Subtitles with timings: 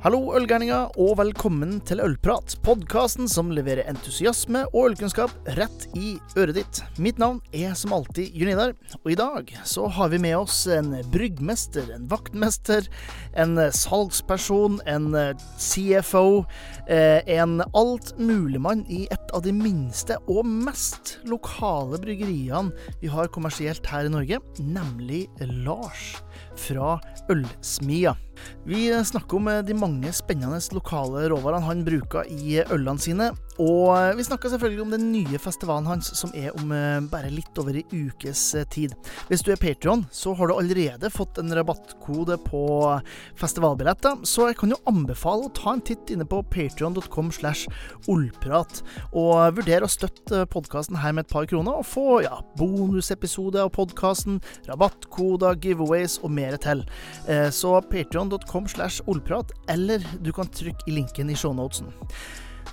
[0.00, 2.54] Hallo, ølgærninger, og velkommen til Ølprat.
[2.64, 6.80] Podkasten som leverer entusiasme og ølkunnskap rett i øret ditt.
[6.96, 10.62] Mitt navn er som alltid Jørn Idar, og i dag så har vi med oss
[10.72, 12.88] en bryggmester, en vaktmester,
[13.36, 15.12] en salgsperson, en
[15.60, 16.46] CFO,
[16.88, 22.72] eh, en altmuligmann i et av de minste og mest lokale bryggeriene
[23.04, 25.26] vi har kommersielt her i Norge, nemlig
[25.60, 26.14] Lars
[26.58, 26.96] fra
[27.32, 28.14] Ølsmia.
[28.68, 33.30] Vi snakker om de mange spennende lokale råvarene han bruker i ølene sine.
[33.60, 36.70] Og vi snakker selvfølgelig om den nye festivalen hans, som er om
[37.12, 38.94] bare litt over ei ukes tid.
[39.28, 42.62] Hvis du er Patrion, så har du allerede fått en rabattkode på
[43.36, 47.68] festivalbilletter, så jeg kan jo anbefale å ta en titt inne på patrion.com slash
[48.08, 48.80] ollprat,
[49.12, 53.74] og vurdere å støtte podkasten her med et par kroner, og få ja, bonusepisoder av
[53.76, 56.86] podkasten, rabattkoder, giveaways og mer til.
[57.52, 61.92] Så patrion.com slash ollprat, eller du kan trykke i linken i shownotesen.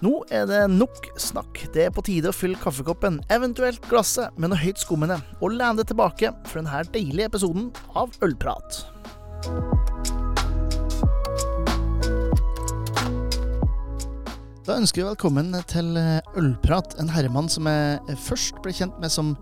[0.05, 1.63] Nå er det nok snakk.
[1.73, 5.81] Det er på tide å fylle kaffekoppen, eventuelt glasset, med noe høyt skummende, og lene
[5.81, 8.83] tilbake for denne deilige episoden av Ølprat.
[14.67, 15.97] Da ønsker vi velkommen til
[16.37, 19.33] Ølprat, en herremann som jeg først ble kjent med som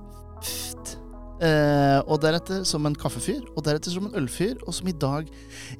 [1.43, 5.27] Eh, og deretter som en kaffefyr, og deretter som en ølfyr, og som i dag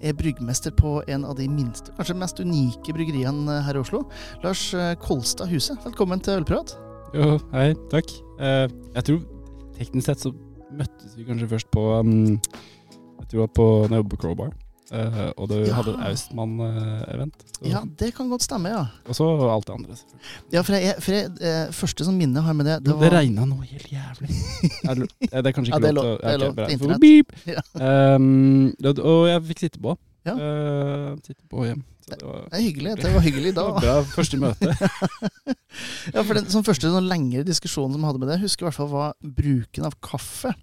[0.02, 4.04] er bryggmester på en av de minste, kanskje mest unike bryggeriene her i Oslo.
[4.44, 4.68] Lars
[5.04, 6.76] Kolstad Huse, velkommen til Ølprat.
[7.16, 8.12] Jo, hei, takk.
[8.44, 8.68] Eh,
[8.98, 9.24] jeg tror
[9.78, 10.34] teknisk sett så
[10.76, 14.22] møttes vi kanskje først på um, Jeg tror det var på når jeg jobbet på
[14.24, 14.56] Crowbar.
[14.94, 15.74] Uh, og du Ja.
[15.80, 17.34] hadde et Austmann-event.
[17.66, 18.84] Ja, det kan godt stemme, ja.
[19.10, 19.96] Og så alt det andre.
[20.54, 23.46] Ja, for jeg, for jeg eh, første som minne har med det, Det, det regna
[23.50, 24.30] noe helt jævlig.
[24.90, 26.34] Er det, eh, det er kanskje Ja, ikke det er lov lov- til å det
[26.34, 27.02] er lov til internett.
[27.56, 28.16] Ja.
[28.16, 29.98] Um, og- og jeg fikk sitte på.
[30.26, 30.34] Ja.
[30.38, 31.82] Uh, sitte på hjem.
[32.06, 32.92] Det var, Det er hyggelig.
[33.02, 33.64] Det var hyggelig da.
[33.72, 34.76] var bra første møte.
[36.14, 38.70] Ja, for den som første sånn lengre diskusjonen som vi hadde med det, husker i
[38.70, 40.54] hvert fall var bruken av kaffe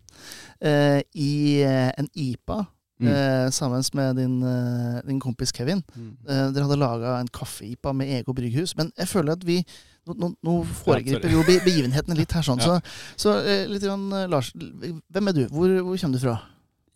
[0.62, 2.60] eh, i eh, en IPA
[3.02, 3.12] Mm.
[3.12, 5.82] eh, sammen med din, eh, din kompis Kevin.
[5.94, 6.12] Mm.
[6.28, 8.76] Eh, dere hadde laga en kaffe-IPA med Ego brygghus.
[8.76, 9.64] Men jeg føler at vi
[10.02, 12.58] Nå, nå, nå foregriper vi jo be begivenhetene litt her, sånn.
[12.64, 12.80] Ja.
[13.14, 13.34] Så, så
[13.70, 15.44] litt grann, Lars, hvem er du?
[15.46, 16.32] Hvor, hvor kommer du fra?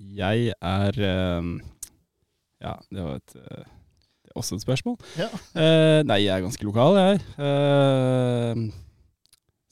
[0.03, 0.99] Jeg er
[1.39, 1.53] um,
[2.59, 3.63] Ja, det var et uh,
[4.27, 4.97] det er også et spørsmål.
[5.15, 5.29] Ja.
[5.55, 7.21] Eh, nei, jeg er ganske lokal, jeg.
[7.39, 8.65] Eh,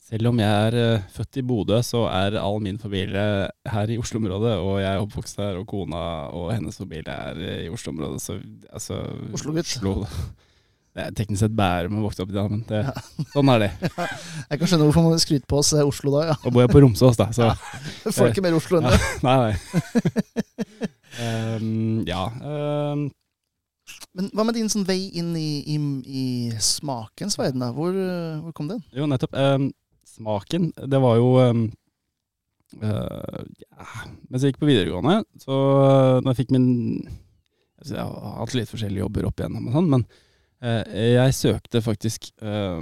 [0.05, 3.97] selv om jeg er eh, født i Bodø, så er all min familie her i
[3.97, 4.53] Oslo-området.
[4.61, 8.21] Og jeg er oppvokst her, og kona og hennes familie er eh, i Oslo-området.
[8.21, 8.35] Så
[8.69, 8.99] altså
[9.33, 9.71] Oslo-gutt.
[9.79, 9.95] Oslo,
[10.95, 12.83] det er teknisk sett Bærum å vokse opp i det, men det,
[13.33, 13.71] sånn er det.
[14.51, 16.35] Jeg kan skjønne hvorfor man skryter på oss eh, Oslo da, ja.
[16.43, 17.49] Og bor jeg på Romsås, da, så
[18.15, 18.99] Får ikke mer Oslo enn det.
[19.25, 20.91] Nei, nei.
[21.15, 22.27] Um, ja.
[22.43, 23.07] Um,
[24.19, 26.27] Men hva med din sånn vei inn i, i, i
[26.61, 27.71] smakens verden, da?
[27.73, 27.97] Hvor,
[28.45, 28.85] hvor kom den?
[28.93, 29.33] Jo, nettopp.
[29.39, 29.71] Ehm,
[30.15, 31.63] smaken, det var jo um,
[32.81, 33.87] uh, ja,
[34.29, 36.69] Mens jeg gikk på videregående, så uh, når jeg fikk min
[37.75, 40.05] altså Jeg har hatt litt forskjellige jobber opp igjennom, og sånn, men
[40.63, 42.81] uh, jeg søkte faktisk uh,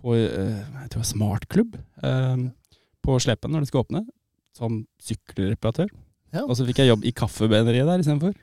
[0.00, 1.76] på eh, jeg tror Smartklubb
[2.06, 2.50] ehm,
[3.04, 4.04] på Slepen når det skulle åpne,
[4.56, 5.90] som sykkelreparatør.
[6.34, 6.44] Ja.
[6.44, 8.34] Og så fikk jeg jobb i kaffebeneriet der istedenfor.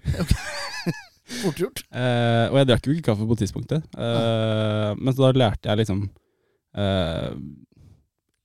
[1.41, 1.83] Fort gjort.
[1.91, 3.87] Eh, og jeg drakk jo ikke kaffe på tidspunktet.
[3.99, 6.05] Eh, men så da lærte jeg liksom
[6.79, 7.31] eh,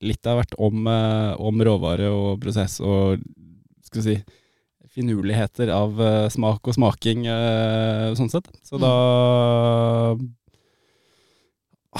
[0.02, 3.22] litt av hvert om, eh, om råvare og prosess og
[3.86, 4.24] skal vi si
[4.92, 8.50] finurligheter av eh, smak og smaking eh, sånn sett.
[8.66, 8.84] Så Mm.
[8.84, 8.94] da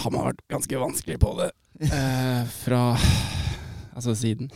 [0.03, 1.51] har man vært ganske vanskelig på det
[2.63, 2.83] fra
[3.97, 4.49] altså siden.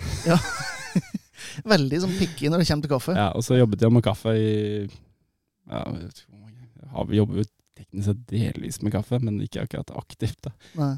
[1.73, 3.17] Veldig sånn picky når det kommer til kaffe.
[3.17, 4.49] Ja, og så jobbet jeg med kaffe i
[4.87, 7.45] ja, vet hvor mange- har vi jobber jo
[7.77, 10.39] teknisk sett delvis med kaffe, men ikke akkurat aktivt.
[10.47, 10.53] da.
[10.79, 10.93] Nei.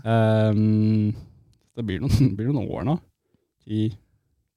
[1.78, 2.96] Ehm, det blir noen, blir noen år nå.
[3.68, 3.88] I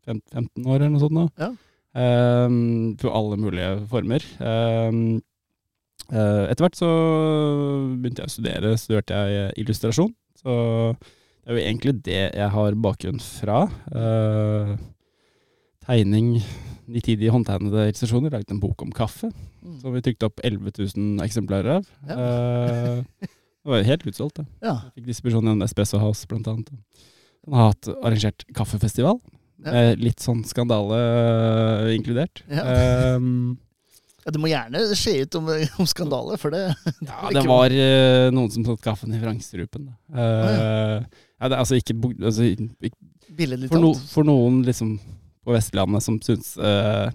[0.07, 1.27] 15 år eller noe sånt nå.
[1.37, 1.51] Ja.
[1.93, 4.23] Um, på alle mulige former.
[4.39, 5.19] Um,
[6.09, 6.87] uh, etter hvert så
[7.99, 10.13] begynte jeg å studere, studerte jeg illustrasjon.
[10.39, 10.55] Så
[10.95, 13.65] det er jo egentlig det jeg har bakgrunn fra.
[13.91, 14.73] Uh,
[15.85, 16.37] tegning,
[16.91, 18.33] nitidig håndtegnede illustrasjoner.
[18.33, 19.31] Laget en bok om kaffe,
[19.61, 19.75] Mm.
[19.77, 21.89] som vi trykte opp 11 000 eksemplarer av.
[22.09, 22.15] Ja.
[22.17, 23.27] Eh,
[23.61, 24.41] det var helt utsolgt.
[24.41, 24.45] det.
[24.65, 24.77] Ja.
[24.95, 26.71] Fikk distribusjon gjennom Espresso House, blant annet.
[27.45, 29.19] Han har hatt arrangert kaffefestival.
[29.61, 29.91] Ja.
[29.97, 32.41] Litt sånn skandale eh, inkludert.
[32.49, 33.17] Ja.
[33.17, 33.59] Um,
[34.21, 35.47] Ja, det må gjerne skje ut om,
[35.81, 36.61] om skandale, for det
[37.09, 39.89] ja, det var uh, noen som satte kaffen i vrangstrupen.
[40.13, 40.97] Uh, Eh,
[41.41, 42.91] ja, det, altså ikke, altså, ikke
[43.71, 44.91] for, no, for noen liksom
[45.41, 47.07] på Vestlandet som syns uh,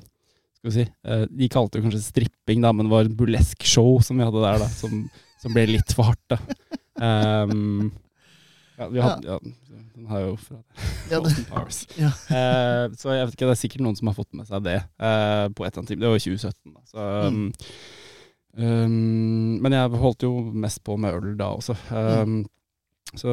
[0.57, 0.87] skal vi si,
[1.31, 4.43] De kalte det kanskje stripping, da, men det var et burlesk show som vi hadde
[4.43, 5.05] der, da, som,
[5.43, 6.23] som ble litt for hardt.
[6.33, 6.39] da.
[6.97, 7.93] Um,
[8.79, 9.39] ja, vi hadde, ja.
[9.97, 10.59] Den har jo fra
[11.11, 11.21] Ja.
[12.01, 12.11] Ja.
[12.31, 14.79] uh, så jeg vet ikke, det er sikkert noen som har fått med seg det
[15.01, 16.01] uh, på et eller annet tid.
[16.03, 16.83] Det var i 2017, da.
[16.91, 17.47] Så, um,
[18.57, 20.35] um, men jeg holdt jo
[20.67, 21.77] mest på med øl da også.
[21.93, 22.43] Um,
[23.17, 23.33] Så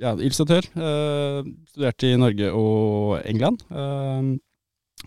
[0.00, 0.64] ja, illustratør.
[0.76, 3.64] Uh, studerte i Norge og England.
[3.70, 4.30] eh,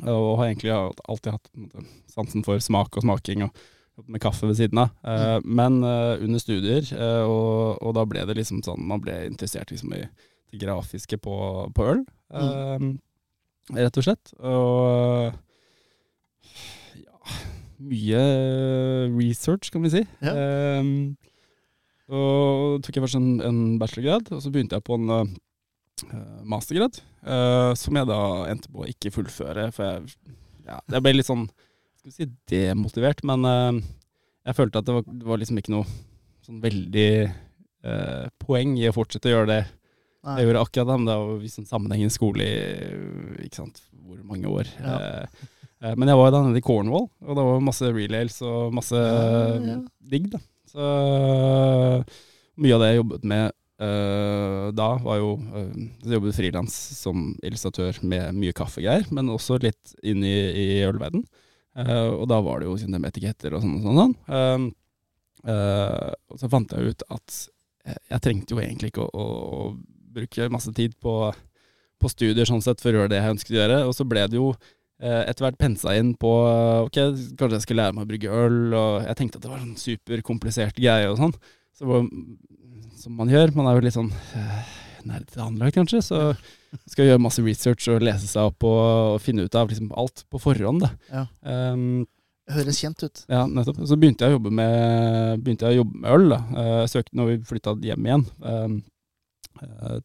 [0.09, 3.43] og har egentlig alltid hatt måte, sansen for smak og smaking.
[3.45, 3.51] og
[4.07, 4.93] med kaffe ved siden av.
[5.03, 5.45] Mm.
[5.45, 9.71] men eh, under studier, eh, og, og da ble det liksom sånn Man ble interessert
[9.71, 11.35] liksom i det grafiske på,
[11.73, 12.03] på øl,
[12.33, 12.91] mm.
[13.77, 14.35] rett og slett.
[14.41, 15.33] Og
[16.99, 17.39] ja
[17.83, 18.19] Mye
[19.11, 20.03] research, kan vi si.
[20.23, 20.33] Ja.
[20.33, 20.83] Eh,
[22.03, 22.21] så
[22.85, 25.33] tok jeg først en, en bachelorgrad, og så begynte jeg på en
[26.47, 26.99] mastergrad.
[27.79, 28.19] som jeg da
[28.51, 30.33] endte på å ikke fullføre, for jeg,
[30.67, 31.47] ja, jeg ble litt sånn
[32.03, 33.77] skal si demotivert, men eh,
[34.49, 35.87] jeg følte at det var, det var liksom ikke noe
[36.43, 40.35] sånn veldig eh, poeng i å fortsette å gjøre det nei.
[40.35, 44.51] jeg gjorde akkurat da, men det var liksom sammenhengende skole i ikke sant, hvor mange
[44.51, 44.67] år.
[44.83, 44.97] Ja.
[44.99, 45.45] Eh,
[45.79, 48.75] eh, men jeg var jo da nede i Cornwall, og det var masse relays og
[48.75, 49.77] masse Ja, ja.
[50.11, 50.41] digg, da.
[50.73, 50.89] Så
[52.59, 55.31] mye av det jeg jobbet med eh, da, var jo
[56.01, 61.23] Jeg jobbet frilans som illustratør med mye kaffegreier, men også litt inn i, i ølverden.
[61.73, 63.97] Eh, og da var det jo sånn med etiketter og sånn og sånn.
[64.01, 64.15] sånn.
[64.29, 67.39] Uh, uh, og så fant jeg ut at
[67.83, 69.25] jeg, jeg trengte jo egentlig ikke å, å,
[69.57, 71.17] å bruke masse tid på,
[71.99, 73.81] på studier sånn sett for å gjøre det jeg ønsket å gjøre.
[73.89, 76.31] Og så ble det jo eh, etter hvert pensa inn på
[76.85, 76.99] ok,
[77.39, 79.77] kanskje jeg skulle lære meg å brygge øl, og jeg tenkte at det var en
[79.79, 81.35] superkomplisert greie og sånn.
[81.73, 82.03] Så
[83.03, 84.75] som man gjør, man er jo litt sånn eh,
[85.09, 86.19] nerdete anlagt kanskje, så
[86.89, 88.81] skal gjøre masse research og lese seg opp og,
[89.15, 90.85] og finne ut av liksom alt på forhånd.
[91.11, 91.27] Ja.
[91.45, 92.03] Um,
[92.51, 93.21] Høres kjent ut.
[93.31, 93.79] ja, nettopp.
[93.87, 96.25] Så begynte jeg å jobbe med, jeg å jobbe med øl.
[96.33, 96.39] da.
[96.51, 98.73] Eh, Jeg søkte når vi flytta hjem igjen eh,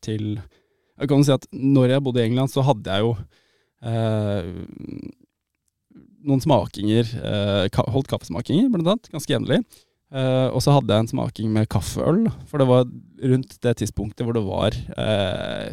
[0.06, 3.10] til Jeg kan jo si at når jeg bodde i England, så hadde jeg jo
[3.86, 4.46] uh,
[6.26, 7.10] noen smakinger.
[7.22, 9.10] Uh, holdt kaffesmakinger, blant annet.
[9.14, 9.60] Ganske jevnlig.
[10.08, 12.24] Uh, og så hadde jeg en smaking med kaffeøl.
[12.48, 12.86] For det var
[13.32, 15.70] rundt det tidspunktet hvor det var eh,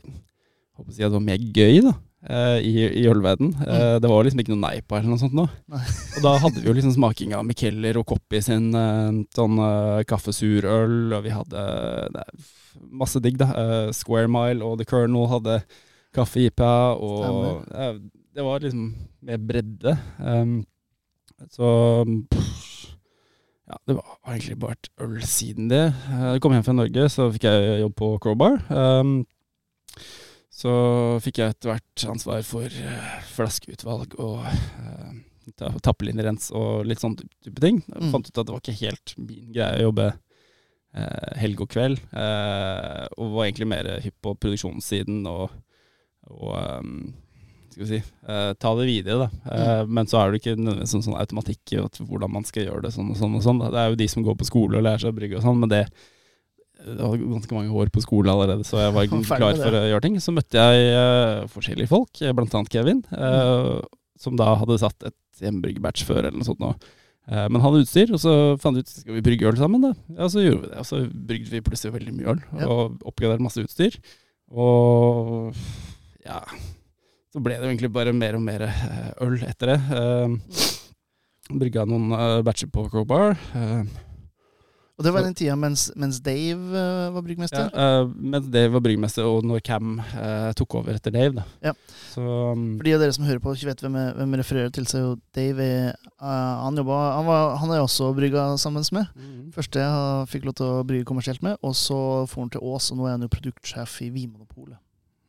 [0.76, 1.94] håper å si at det var mer gøy da,
[2.28, 3.54] eh, i, i ølverden.
[3.56, 4.02] Mm.
[4.04, 5.48] det var liksom ikke noe nei på eller noe sånt nå.
[5.72, 10.04] Og da hadde vi jo liksom smaking av Mikeller og Koppi sin eh, sånn eh,
[10.10, 11.66] kaffesurøl, og vi hadde
[12.16, 12.28] det
[12.92, 13.50] masse digg, da.
[13.56, 15.60] Eh, Square Mile og The Colonel hadde
[16.16, 16.74] kaffe-IPA,
[17.04, 17.98] og eh,
[18.36, 18.90] det var liksom
[19.26, 19.94] mer bredde.
[20.20, 20.58] Um,
[21.52, 21.68] så
[22.32, 22.96] pff,
[23.68, 25.86] ja, det var egentlig bare et øl siden det.
[26.12, 28.60] Eh, Jeg kom hjem fra Norge, så fikk jeg jobb på Crowbar.
[28.70, 29.18] Um,
[30.56, 30.72] så
[31.24, 37.60] fikk jeg etter hvert ansvar for eh, flaskeutvalg og uh, tappelinjerens og litt sånn type
[37.62, 37.82] ting.
[37.90, 38.14] Jeg Mm.
[38.14, 40.08] fant ut at det var ikke helt min greie å jobbe
[40.96, 45.52] uh, helg og kveld, Uh, og var egentlig mer hypp på produksjonssiden og,
[46.32, 47.14] og um,
[47.76, 49.52] skal vi si, uh, ta det videre, da.
[49.52, 52.86] Eh, Men så er det ikke nødvendigvis sånn, sånn automatikk i hvordan man skal gjøre
[52.88, 53.60] det sånn og sånn og sånn.
[53.68, 55.60] Det er jo de som går på skole og lærer seg å brygge og sånn,
[55.60, 55.82] men det
[56.82, 59.08] jeg hadde ganske mange år på skole allerede, så jeg var
[59.40, 60.18] klar for å gjøre ting.
[60.24, 62.34] Så møtte jeg uh, forskjellige folk, bl.a.
[62.38, 63.72] blant annet Kevin, eh,
[64.22, 66.62] som da hadde satt et hjemmebryggebatch før, eller noe sånt.
[66.64, 66.74] Nå.
[67.28, 69.82] Eh, men han hadde utstyr, og så fant vi ut skal vi brygge øl sammen.
[69.88, 69.94] da?
[70.20, 70.80] Ja, så gjorde vi det.
[70.84, 72.70] Og så brygde vi plutselig veldig mye øl, Ja.
[72.70, 73.98] og oppgraderte masse utstyr.
[74.54, 75.56] Og
[76.26, 76.38] ja
[77.34, 79.80] Så ble det jo egentlig bare mer og mer eh, øl etter det.
[79.98, 80.38] Eh,
[81.56, 83.36] Brygga noen eh, batcher på Crowbar.
[83.58, 83.84] Eh,
[84.96, 87.66] Og det var den tida mens, mens Dave uh, var bryggmester?
[87.68, 91.34] Ja, uh, mens Dave var bryggmester, og når Cam uh, tok over etter Dave.
[91.36, 91.44] Da.
[91.68, 91.74] Ja.
[92.14, 94.42] Så um, For de av dere som hører på, ikke vet hvem jeg, hvem jeg
[94.42, 95.68] refererer til, så er jo Dave
[96.22, 99.12] han, jobba, han, var, han er også brygga sammen med.
[99.56, 102.00] Første jeg fikk lov til å brygge kommersielt med, og så
[102.32, 104.80] for han til Ås, og nå er han jo produktsjef i Vinmonopolet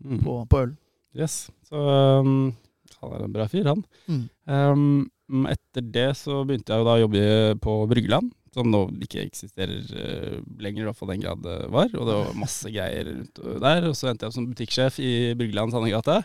[0.06, 0.22] mm.
[0.22, 0.72] på, på øl.
[1.18, 1.48] Yes.
[1.66, 1.82] Så
[2.22, 2.54] um,
[3.00, 3.82] han er en bra fyr, han.
[4.06, 4.24] Mm.
[4.46, 7.22] Um, etter det så begynte jeg jo da å jobbe
[7.66, 11.92] på Bryggeland, som nå ikke eksisterer eh, lenger, i hvert fall den grad det var.
[11.92, 13.88] Og det var masse greier rundt der.
[13.90, 16.20] Og så endte jeg opp som butikksjef i Bryggeland Sandegate.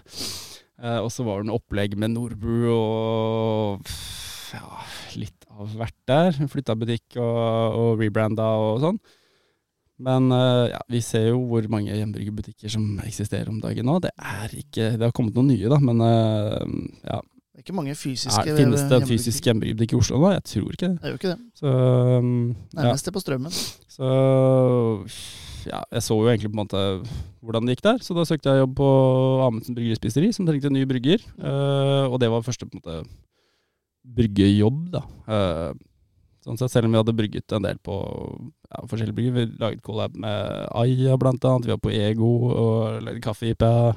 [0.81, 3.91] Uh, og så var det noe opplegg med Nordbu og
[4.55, 4.63] ja,
[5.21, 6.39] litt av hvert der.
[6.49, 9.01] Flytta butikk og, og rebranda og sånn.
[10.01, 13.99] Men eh, ja, vi ser jo hvor mange hjemmebryggerbutikker som eksisterer om dagen nå.
[14.01, 17.19] Det er ikke Det har kommet noen nye, da, men eh, ja.
[17.61, 20.31] Det er ikke mange fysiske Nei, finnes det fysisk hjemmebutikk i Oslo nå?
[20.33, 20.95] Jeg tror ikke det.
[20.97, 21.35] Det jo ikke det.
[21.59, 21.73] Så,
[22.17, 22.31] um.
[22.73, 23.57] Nærmest det på strømmen.
[23.85, 24.07] så
[25.67, 26.81] ja, jeg så jo egentlig på en måte
[27.45, 27.99] hvordan det gikk der.
[28.01, 28.87] Så da søkte jeg jobb på
[29.45, 31.21] Amundsen bryggerispiseri, som trengte en ny brygger.
[31.21, 32.97] Eh, og det var første på en måte
[34.17, 35.03] bryggejobb, da.
[35.29, 35.77] Uh,
[36.41, 39.37] sånn sett, selv om vi hadde brygget en del på ja, forskjellige brygger.
[39.37, 41.69] Vi laget collab med Aya blant annet.
[41.69, 43.93] Vi var på Ego og lagde kaffe-IPA.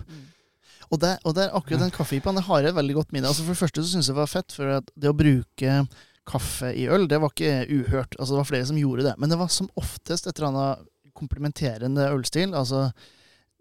[0.94, 3.30] Og det, og det er akkurat den kaffeipaen, det har jeg et veldig godt minne.
[3.30, 5.78] Altså For det første så syns jeg det var fett, for at det å bruke
[6.24, 8.16] kaffe i øl, det var ikke uhørt.
[8.16, 9.14] Altså Det var flere som gjorde det.
[9.20, 12.54] Men det var som oftest et eller annet komplementerende ølstil.
[12.56, 12.88] Altså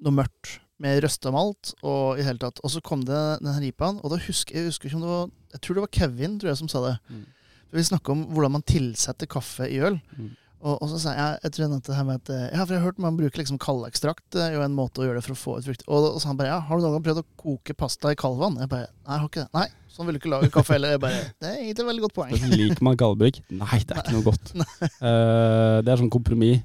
[0.04, 2.62] noe mørkt med røsta malt og i hele tatt.
[2.64, 5.14] Og så kom det den her IPA-en, og da husker jeg husker ikke om det
[5.14, 6.96] var Jeg tror det var Kevin tror jeg som sa det.
[7.10, 7.26] Mm.
[7.74, 10.00] Vi snakka om hvordan man tilsetter kaffe i øl.
[10.18, 10.32] Mm.
[10.64, 12.80] Og, og så sa jeg jeg tror det her med at, eh, Ja, for jeg
[12.82, 14.38] har hørt man bruker liksom kaldekstrakt.
[14.40, 15.84] Er jo en måte å gjøre det for å få ut frukt.
[15.90, 18.20] Og, og så han bare ja, har du noen gang prøvd å koke pasta i
[18.20, 18.56] kaldvann?
[18.64, 19.50] Jeg bare nei, jeg har ikke det.
[19.60, 20.96] Nei, sånn vil du ikke lage kaffe heller.
[20.96, 22.36] Jeg bare Det er egentlig et veldig godt poeng.
[22.54, 23.42] Liker man kaldbrygg?
[23.60, 24.54] Nei, det er ikke noe godt.
[25.04, 26.64] Uh, det er sånn kompromiss.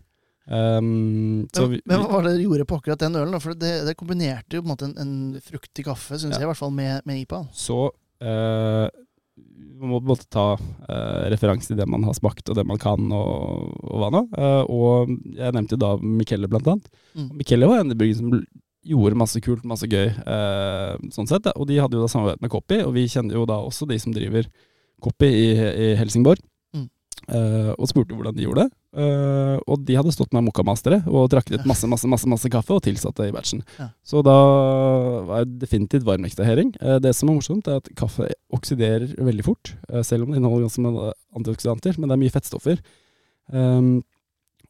[0.49, 3.41] Um, så Men, vi, men hva var det dere gjorde på akkurat den ølen?
[3.43, 6.41] For det, det kombinerte jo på en måte en, en fruktig kaffe, syns Ja.
[6.41, 7.43] jeg i hvert fall, med, med IPA.
[7.53, 7.81] så
[8.23, 8.87] eh,
[9.79, 12.65] man må på en måte ta uh, referanse til det man har smakt og det
[12.67, 14.23] man kan og, og hva nå.
[14.35, 16.89] Uh, og jeg nevnte jo da Michele blant annet.
[17.15, 17.29] Mm.
[17.39, 18.41] Michele var en i byggen som
[18.89, 21.51] gjorde masse kult, masse gøy uh, sånn sett.
[21.55, 23.99] Og de hadde jo da samarbeid med Copy, og vi kjenner jo da også de
[24.03, 24.49] som driver
[25.05, 26.43] Copy i, i Helsingborg.
[27.29, 28.71] Eh, og spurte hvordan de gjorde det.
[29.03, 32.73] Eh, og de hadde stått med mokkamastere og drakk ut masse masse, masse, masse kaffe
[32.73, 33.61] og tilsatt det i batchen.
[33.77, 33.91] Ja.
[34.01, 34.37] Så da
[35.29, 36.73] var det definitivt varmekstrahering.
[36.81, 39.75] Eh, det som er morsomt, er at kaffe oksiderer veldig fort,
[40.07, 42.81] selv om det inneholder ganske mange antioksidanter, men det er mye fettstoffer.
[43.49, 44.03] Um,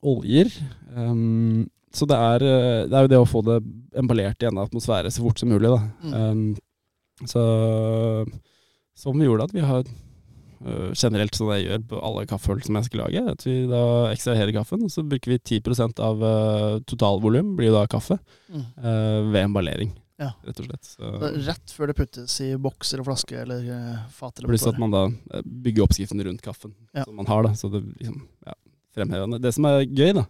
[0.06, 0.52] oljer
[0.94, 2.44] um, Så det er,
[2.86, 3.56] det er jo det å få det
[3.98, 5.80] emballert i en atmosfære så fort som mulig, da.
[6.02, 6.12] Mm.
[6.18, 7.42] Um, så
[8.98, 9.86] som gjorde at vi har
[10.94, 14.52] generelt sånn jeg gjør på alle kaffeøl som jeg skal lage, at vi da ekstraherer
[14.56, 18.62] kaffen, og så bruker vi 10 av uh, totalvolum, blir jo da kaffe, Mm.
[18.80, 20.30] øh, ved emballering, Ja.
[20.46, 20.84] rett og slett.
[20.88, 21.10] Så,
[21.46, 24.38] Rett før det puttes i bokser og flasker eller uh, fat.
[24.38, 25.02] eller pluss at man da
[25.44, 27.04] bygger oppskriften rundt kaffen Ja.
[27.04, 28.54] som man har, da, så det liksom, ja,
[28.96, 29.38] fremhevende.
[29.40, 30.24] Det som er gøy, da,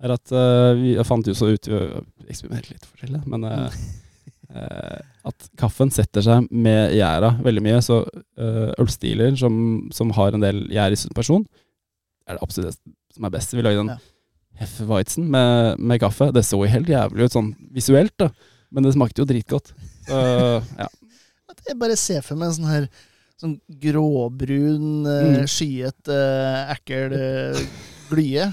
[0.00, 3.70] er at uh, vi fant jo så ut, vi eksperimenterte litt forskjellig, men eh,
[4.50, 7.80] at kaffen setter seg med gjæra veldig mye.
[7.84, 8.00] Så
[8.38, 11.46] eh, ølstiler som, som har en del gjær i person,
[12.26, 13.54] er det absolutt det som er best.
[13.56, 13.98] Vi lagde en Ja.
[14.56, 16.30] Hefeweizen med, med kaffe.
[16.32, 18.30] Det så jo helt jævlig ut sånn visuelt, da.
[18.72, 19.74] Men det smakte jo dritgodt.
[20.08, 20.20] Så
[20.78, 20.86] ja.
[21.50, 22.86] At Jeg bare ser for meg en sånn her
[23.36, 25.44] sånn gråbrun, eh, Mm.
[25.46, 27.60] skyet, eh, ekkel eh,
[28.08, 28.46] glye.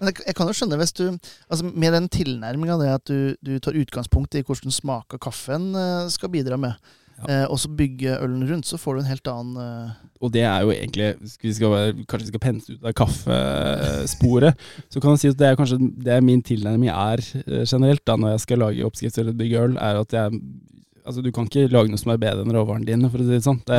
[0.00, 3.58] Men jeg, jeg kan jo skjønne hvis du altså Med den tilnærminga at du, du
[3.60, 6.74] tar utgangspunkt i hvordan smak av kaffen eh, skal bidra med,
[7.20, 7.26] Ja.
[7.28, 9.90] eh, og så bygge ølen rundt, så får du en helt annen eh,
[10.24, 14.56] Og det er jo egentlig vi skal, Kanskje vi skal pense ut av kaffesporet.
[14.88, 18.00] Så kan man si at det er kanskje det er min tilnærming er eh, generelt
[18.08, 20.40] da når jeg skal lage oppskrift eller bygge øl, er at jeg
[21.00, 23.32] Altså, du kan ikke lage noe som er bedre enn råvarene dine, for å si
[23.32, 23.60] det sånn.
[23.66, 23.78] Det,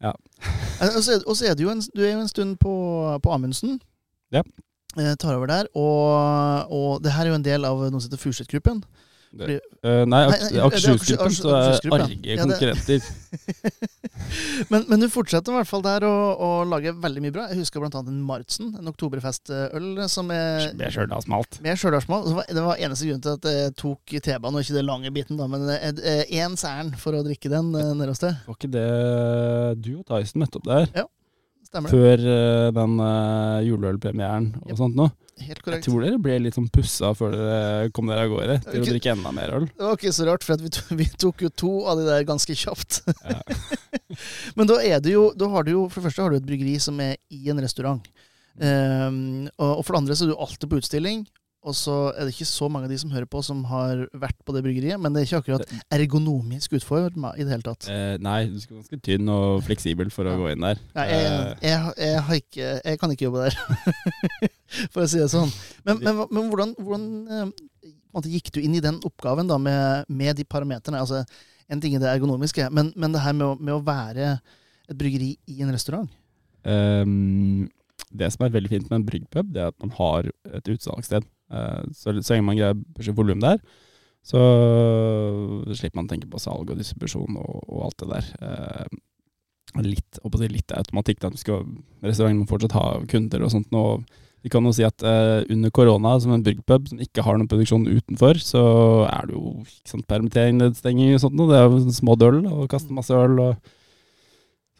[0.00, 0.12] Ja.
[0.96, 2.72] Og så er, er du jo en, du er jo en stund på,
[3.20, 3.80] på Amundsen.
[4.32, 4.42] Ja.
[4.98, 5.68] Eh, tar over der.
[5.78, 8.82] Og, og det her er jo en del av noe som heter Furuset-gruppen.
[9.30, 13.04] det eh, nei, Akershus-gruppen, er så er arge konkurrenter.
[14.70, 17.46] Men, men du fortsetter i hvert fall der å, å lage veldig mye bra.
[17.50, 21.60] Jeg husker annet en Martsen, en oktoberfestøl som er Med Stjørdalsmalt.
[21.64, 22.28] med Stjørdalsmål.
[22.50, 25.46] Det var- eneste grunn til at jeg tok T-banen, og ikke den lange biten, da,
[25.50, 25.64] men
[26.28, 28.36] én særen for å drikke den eh, nede hos deg.
[28.46, 28.86] Var ikke det
[29.86, 30.92] du og Tyson møtte opp der?
[31.70, 31.92] Stemmer?
[31.94, 35.06] Før uh, den uh, juleølpremieren og sånt nå?
[35.40, 35.86] Helt korrekt.
[35.86, 38.88] Jeg tror dere ble litt sånn pussa før dere kom dere av gårde til å
[38.88, 39.68] drikke enda mer øl.
[39.70, 42.26] Det var ikke så rart, for vi, to, vi tok jo to av de der
[42.28, 43.00] ganske kjapt.
[43.22, 43.38] Ja.
[44.58, 46.74] Men da det jo, da har du jo For det første har du et bryggeri
[46.82, 48.02] som er i en restaurant.
[48.58, 51.22] Um, og, og for det andre så er du alltid på utstilling.
[51.60, 54.38] Og så er det ikke så mange av de som hører på, som har vært
[54.48, 54.96] på det bryggeriet.
[54.96, 57.84] Men det er ikke akkurat ergonomisk utforma i det hele tatt.
[57.92, 60.38] Eh, nei, du skal være ganske tynn og fleksibel for å Ja.
[60.40, 60.80] gå inn der.
[60.96, 63.58] Ja, jeg, Eh, jeg, jeg, har ikke, jeg kan ikke jobbe der,
[64.94, 65.52] for å si det sånn.
[65.84, 70.08] Men, men, men hvordan, hvordan eh, måte, gikk du inn i den oppgaven da, med,
[70.08, 71.02] med de parameterne?
[71.04, 71.24] Altså,
[71.70, 74.30] en ting er det ergonomiske, men, men det her med å, med å være
[74.88, 76.08] et bryggeri i en restaurant?
[76.64, 77.68] Um,
[78.16, 81.28] det som er veldig fint med en bryggpub, det er at man har et utsalgssted.
[81.50, 83.60] Eh, så, så lenge man greier å pushe volum der,
[84.20, 84.40] så
[85.72, 88.32] slipper man å tenke på salg og distribusjon og, og alt det der.
[88.44, 88.98] Eh,
[89.84, 90.18] litt,
[90.50, 91.22] litt automatikk.
[91.22, 91.30] Da.
[91.38, 91.64] Skal,
[92.04, 93.84] restauranten må fortsatt ha kunder og sånt, nå,
[94.40, 97.50] vi kan jo si at eh, under korona, som en burgerpub som ikke har noen
[97.50, 98.62] produksjon utenfor, så
[99.10, 101.36] er det jo ikke sant, permittering, nedstenging og sånt.
[101.36, 101.50] noe.
[101.52, 103.74] Det er jo små døl og kaste masse øl og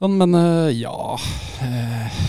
[0.01, 0.97] sånn, men eh, ja
[1.67, 2.23] eh,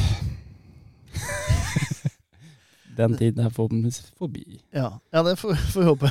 [2.98, 4.62] Den tiden er forbi.
[4.76, 6.10] Ja, ja det får vi håpe.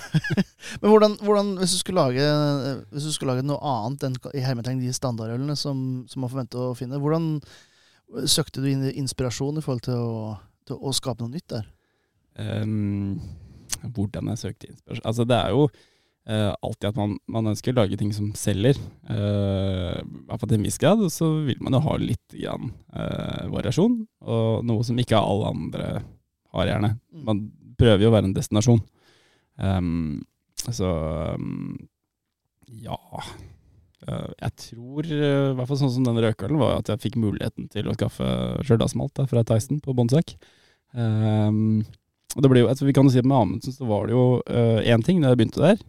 [0.80, 2.28] Men hvordan, hvordan hvis, du skulle lage,
[2.90, 6.70] hvis du skulle lage noe annet enn i hermetegn de standardølene som, som man forventer
[6.70, 7.36] å finne, hvordan
[8.30, 10.34] søkte du inn inspirasjon i forhold til å,
[10.68, 11.68] til å skape noe nytt der?
[12.40, 13.20] Um,
[13.82, 17.80] hvordan jeg søkte inspirasjon Altså, det er jo uh, alltid at man, man ønsker å
[17.82, 18.78] lage ting som selger.
[19.08, 21.02] Uh, I hvert fall til en viss grad.
[21.04, 25.52] Og så vil man jo ha litt grann, uh, variasjon, og noe som ikke alle
[25.54, 25.92] andre
[26.56, 26.94] har, gjerne.
[27.12, 27.22] Mm.
[27.28, 27.44] Man
[27.80, 28.82] prøver jo å være en destinasjon.
[29.60, 30.20] Um,
[30.70, 30.90] så
[31.36, 31.74] um,
[32.70, 32.96] ja
[34.08, 37.20] Eh, Jeg tror, eh, i hvert fall sånn som den røkølen, var at jeg fikk
[37.20, 38.26] muligheten til å skaffe
[38.64, 40.36] Stjørdalsmalt fra Theisen på Bondsek.
[40.92, 41.84] Um,
[42.34, 44.40] jo, altså vi kan jo si at Med Amundsen så var det jo
[44.82, 45.82] én ting da jeg begynte der,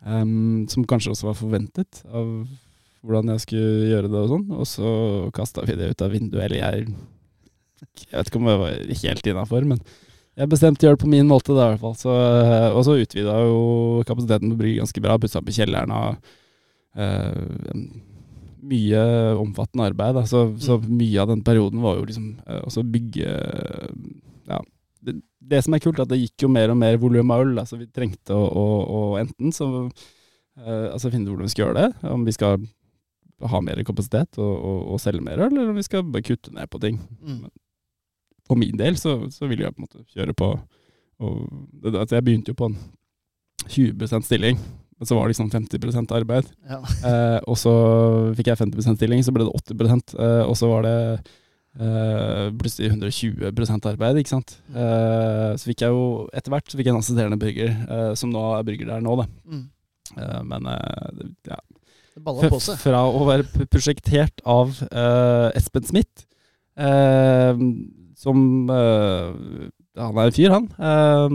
[0.00, 2.46] um, som kanskje også var forventet av
[3.04, 4.90] hvordan jeg skulle gjøre det og sånn, og så
[5.36, 6.46] kasta vi det ut av vinduet.
[6.46, 6.94] Eller jeg
[7.80, 9.82] Jeg vet ikke om jeg var helt innafor, men
[10.40, 11.96] jeg bestemte å gjøre det på min måte, da, i hvert fall.
[11.98, 15.18] Så, eh, og så utvida jo kapasiteten på brygget ganske bra.
[15.20, 16.30] Pussa opp i kjelleren og
[16.96, 17.82] uh,
[18.70, 19.02] mye
[19.40, 20.16] omfattende arbeid.
[20.16, 20.24] Da.
[20.30, 23.34] Så, så mye av den perioden var jo liksom uh, også bygge
[24.50, 24.62] Ja.
[25.00, 25.16] Det,
[25.50, 27.54] det som er kult, er at det gikk jo mer og mer volum av øl.
[27.60, 29.66] Altså vi trengte å, å, å enten så
[30.60, 32.10] altså finne ut hvordan vi skal gjøre det.
[32.10, 32.60] Om vi skal
[33.48, 36.52] ha mer kapasitet og, og, og selge mer øl, eller om vi skal bare kutte
[36.52, 36.98] ned på ting.
[37.24, 37.48] Mm.
[38.50, 40.50] For min del så, så ville jeg på en måte kjøre på
[41.20, 41.40] og,
[41.84, 42.78] det, altså Jeg begynte jo på en
[43.70, 44.56] 20% stilling,
[44.96, 46.46] men så var det liksom 50 arbeid.
[46.64, 46.78] Ja.
[46.80, 47.72] Eh, og så
[48.38, 50.94] fikk jeg 50% stilling, så ble det 80 eh, og så var det
[51.76, 53.52] eh, plutselig 120
[53.92, 54.56] arbeid, ikke sant.
[54.72, 58.32] Eh, så fikk jeg jo etter hvert så fikk jeg en assisterende brygger, eh, som
[58.32, 59.28] nå er brygger der nå, da.
[59.44, 59.62] Mm.
[60.16, 60.70] Eh, men
[61.20, 61.60] det- ja.
[62.20, 62.50] Det.
[62.82, 66.26] Fra å være prosjektert av eh, Espen Smith,
[66.76, 67.54] eh,
[68.20, 70.66] som eh, Han er en fyr, han.
[70.76, 71.28] eh,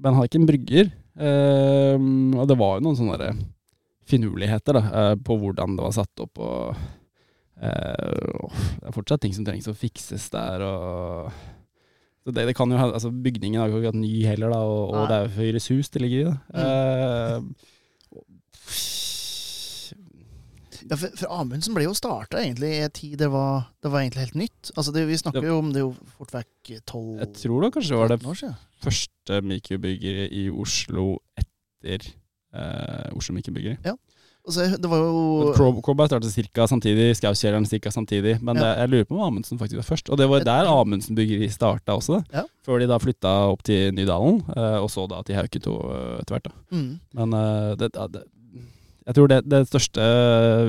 [0.00, 0.90] men han er ikke en brygger.
[1.20, 1.96] eh,
[2.40, 3.30] og det var jo noen sånne
[4.10, 6.40] finurligheter da, eh, på hvordan det var satt opp.
[6.40, 6.74] og
[7.60, 8.48] eh,
[8.80, 10.64] Det er fortsatt ting som trengs å fikses der.
[10.66, 11.30] og
[12.24, 14.58] så det, det kan jo ha, altså Bygningen er jo ikke hatt ny heller, da,
[14.64, 16.24] og, og det er jo Høyres hus det ligger i.
[16.32, 16.34] da.
[16.64, 17.38] Eh,
[20.90, 24.00] Ja, for, for Amundsen ble jo starta egentlig i en tid det var, det var
[24.02, 24.72] egentlig helt nytt.
[24.76, 27.72] Altså det, Vi snakker jo om det er jo fort vekk tolv Jeg tror det
[27.76, 28.20] kanskje var det
[28.82, 32.08] første mikrobryggeriet i Oslo etter
[32.54, 33.76] eh, Oslo Mikrobryggeri.
[34.40, 36.64] Altså, det var jo Crow- Crowbar startet ca.
[36.66, 37.90] samtidig, Skauskjelleren ca.
[37.92, 38.38] samtidig.
[38.42, 38.62] Men Ja.
[38.62, 40.08] det, jeg lurer på om Amundsen faktisk var først.
[40.10, 42.42] Og det var der Amundsen byggeri starta også, Ja.
[42.64, 46.34] før de da flytta opp til Nydalen, eh, og så da til Hauketo eh, etter
[46.34, 46.48] hvert.
[46.48, 46.52] da.
[46.72, 48.24] mm, Men eh, det, det,
[49.10, 50.04] jeg tror det, det største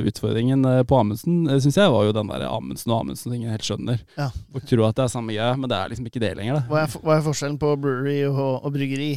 [0.10, 3.45] utfordringen eh, på Amundsen synes syns jeg var jo den der Amundsen og Amundsen, ting
[3.45, 4.01] jeg helt skjønner.
[4.17, 4.32] Ja.
[4.56, 6.58] Folk tror at det er samme greie, men det er liksom ikke det lenger.
[6.58, 6.63] da.
[6.71, 9.12] hva, er, hva er forskjellen på brewery og, og bryggeri?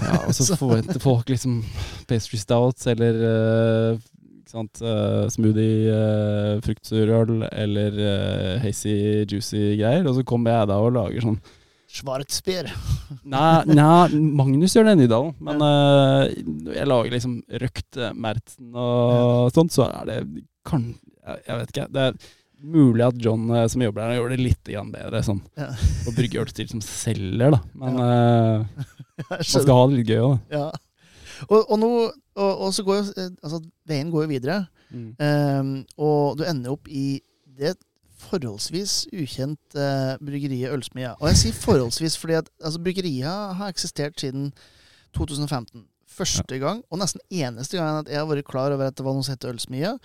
[0.00, 1.60] Ja, og så forventer folk liksom
[2.08, 4.02] pastry stouts eller eh,
[4.54, 8.96] sant, eh, smoothie, uh, fruktsurøl eller eh, hazy,
[9.28, 10.06] juicy greier.
[10.08, 11.40] Og så kommer jeg da og lager sånn
[11.94, 12.70] Schwarzbier.
[13.34, 18.72] Nei, nei Magnus gjør det i Nydalen, men eh, når jeg lager liksom røkt Merten
[18.74, 19.12] og
[19.44, 20.16] og sånt, så er det
[20.66, 20.88] kan,
[21.22, 21.86] jeg, vet ikke.
[21.94, 22.16] Det er
[22.64, 25.68] mulig at John eh, som jobber der, gjør det litt bedre sånn Ja.
[26.06, 27.60] på bryggeølstil som selger, da.
[27.78, 28.84] Men eh,
[29.20, 30.58] Jeg man skal ha det litt gøy òg, da.
[30.58, 30.66] Ja.
[31.50, 31.90] Og, og, nå,
[32.38, 34.62] og, og så går jo eh, Altså, veien går jo videre.
[34.94, 37.18] Ehm, og du ender opp i
[37.58, 37.74] det
[38.24, 41.14] forholdsvis ukjent eh, bryggeriet Ølsmia.
[41.20, 44.52] Og jeg sier forholdsvis fordi at altså, bryggeriet har eksistert siden
[45.16, 45.86] 2015.
[46.14, 49.16] Første gang, og nesten eneste gang at jeg har vært klar over at det var
[49.16, 49.96] noe som heter Ølsmia,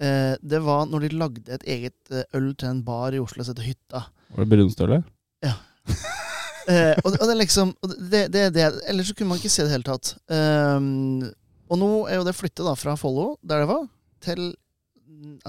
[0.00, 3.44] eh, det var når de lagde et eget eh, øl til en bar i Oslo
[3.44, 4.06] som heter Hytta.
[4.36, 5.02] Var det brunstøle?
[6.68, 7.70] Eh, og, og det er liksom
[8.12, 10.10] det, det, det, Ellers så kunne man ikke se det i det hele tatt.
[10.30, 11.24] Ehm,
[11.72, 13.86] og nå er jo det flyttet da fra Follo, der det var,
[14.22, 14.50] til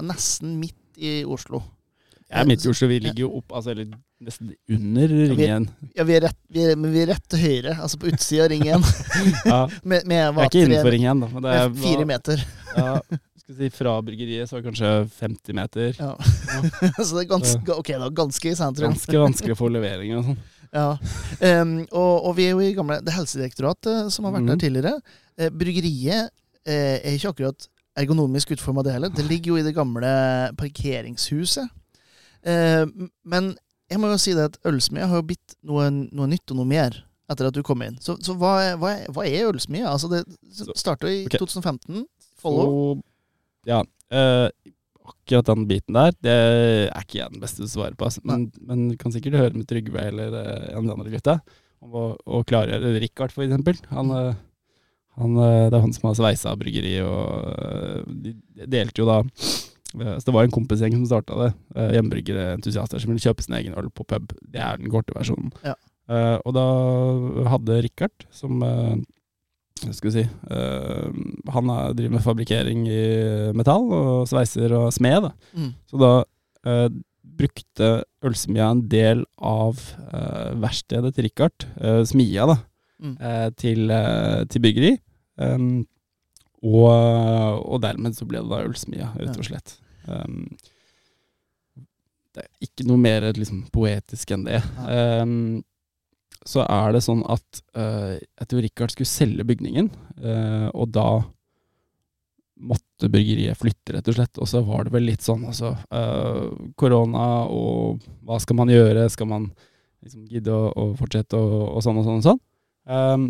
[0.02, 1.60] nesten midt i Oslo.
[2.32, 3.90] Jeg er midt i Oslo, vi ligger jo opp, altså eller
[4.24, 5.66] nesten under ringen.
[5.98, 8.46] Ja, vi er rett, vi er, men vi er rett til høyre, altså på utsida
[8.46, 8.86] av Ring 1.
[9.50, 9.58] Ja,
[9.90, 11.28] Med, med, jeg er ikke innenfor ring 1, da.
[11.34, 12.44] Men det er, fire meter.
[12.78, 12.94] Ja,
[13.42, 15.92] skal si fra bryggeriet så er det kanskje 50 meter.
[15.98, 16.12] Ja.
[16.96, 18.94] så det er ganske, okay, da, ganske i sentrum.
[18.94, 20.38] Ganske vanskelig å få levering og sånn.
[20.72, 20.86] Ja.
[21.60, 24.56] Um, og, og vi er jo i gamle Det er Helsedirektoratet som har vært der
[24.56, 24.62] Mhm.
[24.62, 24.94] tidligere.
[25.36, 26.30] Eh, bryggeriet
[26.64, 27.66] eh, er ikke akkurat
[28.00, 29.12] ergonomisk utforma, det heller.
[29.12, 30.14] Det ligger jo i det gamle
[30.56, 31.68] parkeringshuset.
[32.42, 32.84] Eh,
[33.22, 33.54] men
[33.92, 36.68] jeg må jo si det at ølsmia har jo blitt noe, noe nytt og noe
[36.68, 36.96] mer
[37.30, 37.96] etter at du kom inn.
[38.02, 39.88] Så, så hva, er, hva, er, hva er ølsmia?
[39.92, 40.24] Altså, det
[40.78, 41.40] starta i okay.
[41.40, 42.04] 2015.
[42.42, 42.68] Follow.
[42.68, 43.02] Så,
[43.70, 43.80] ja.
[44.12, 44.46] eh,
[45.12, 48.08] akkurat den biten der, det er ikke jeg den beste til å svare på.
[48.08, 48.22] Altså.
[48.28, 51.38] Men, men du kan sikkert høre med Trygve eller eh, en av de andre gutta.
[51.82, 53.80] Å, å klargjøre Richard, for eksempel.
[53.90, 54.12] Han,
[55.18, 58.36] han, det er han som har sveisa bryggeri, og de
[58.70, 59.18] delte jo da
[59.92, 61.50] så Det var en kompisgjeng som starta det.
[61.96, 64.32] Hjemmebryggerentusiaster entusiaster som ville kjøpe sin egen øl på pub.
[64.42, 65.52] Det er den korte versjonen.
[65.64, 65.74] Ja.
[66.10, 66.64] Eh, og da
[67.52, 68.96] hadde Richard, som eh,
[69.92, 71.20] skal vi si eh,
[71.54, 73.04] Han er, driver med fabrikkering i
[73.56, 75.28] metall, og sveiser og smed.
[75.28, 75.32] Da.
[75.54, 75.70] Mm.
[75.90, 76.12] Så da
[76.66, 76.88] eh,
[77.32, 79.78] brukte Ølsmia en del av
[80.12, 82.58] eh, verkstedet til Richard, eh, smia, da,
[83.02, 83.16] Mm.
[83.18, 84.90] eh, til, eh, til byggeri.
[85.42, 85.80] Um,
[86.62, 86.86] og,
[87.66, 89.72] og dermed så ble det da Ølsmia, rett og slett.
[90.06, 90.46] Um,
[92.32, 94.62] det er ikke noe mer liksom, poetisk enn det.
[94.86, 95.60] Um,
[96.48, 99.92] så er det sånn at uh, jeg tror Richard skulle selge bygningen,
[100.24, 101.08] uh, og da
[102.62, 104.38] måtte bryggeriet flytte, rett og slett.
[104.38, 106.44] Og så var det vel litt sånn, altså eh,
[106.78, 109.08] Korona, og hva skal man gjøre?
[109.10, 109.48] Skal man
[110.02, 112.42] liksom gidde å, å fortsette, og, og sånn og sånn og sånn?
[112.86, 113.26] Um,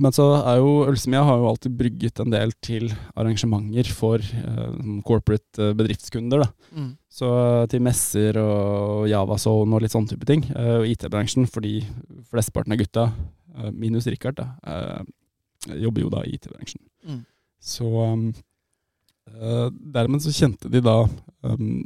[0.00, 5.02] men så er jo Ølsemia har jo alltid brygget en del til arrangementer for sånn
[5.06, 6.44] corporate uh, bedriftskunder.
[6.44, 6.70] da.
[6.72, 6.90] Mm.
[7.12, 10.46] Så uh, til messer og Javazone og litt sånne type ting.
[10.56, 11.80] Og IT-bransjen, fordi
[12.32, 13.08] flesteparten av gutta,
[13.76, 15.02] minus Richard, da,
[15.76, 16.80] jobber jo da i IT-bransjen.
[17.04, 17.18] Mm.
[17.62, 18.30] Så um,
[19.92, 21.02] dermed så kjente de da
[21.44, 21.82] um,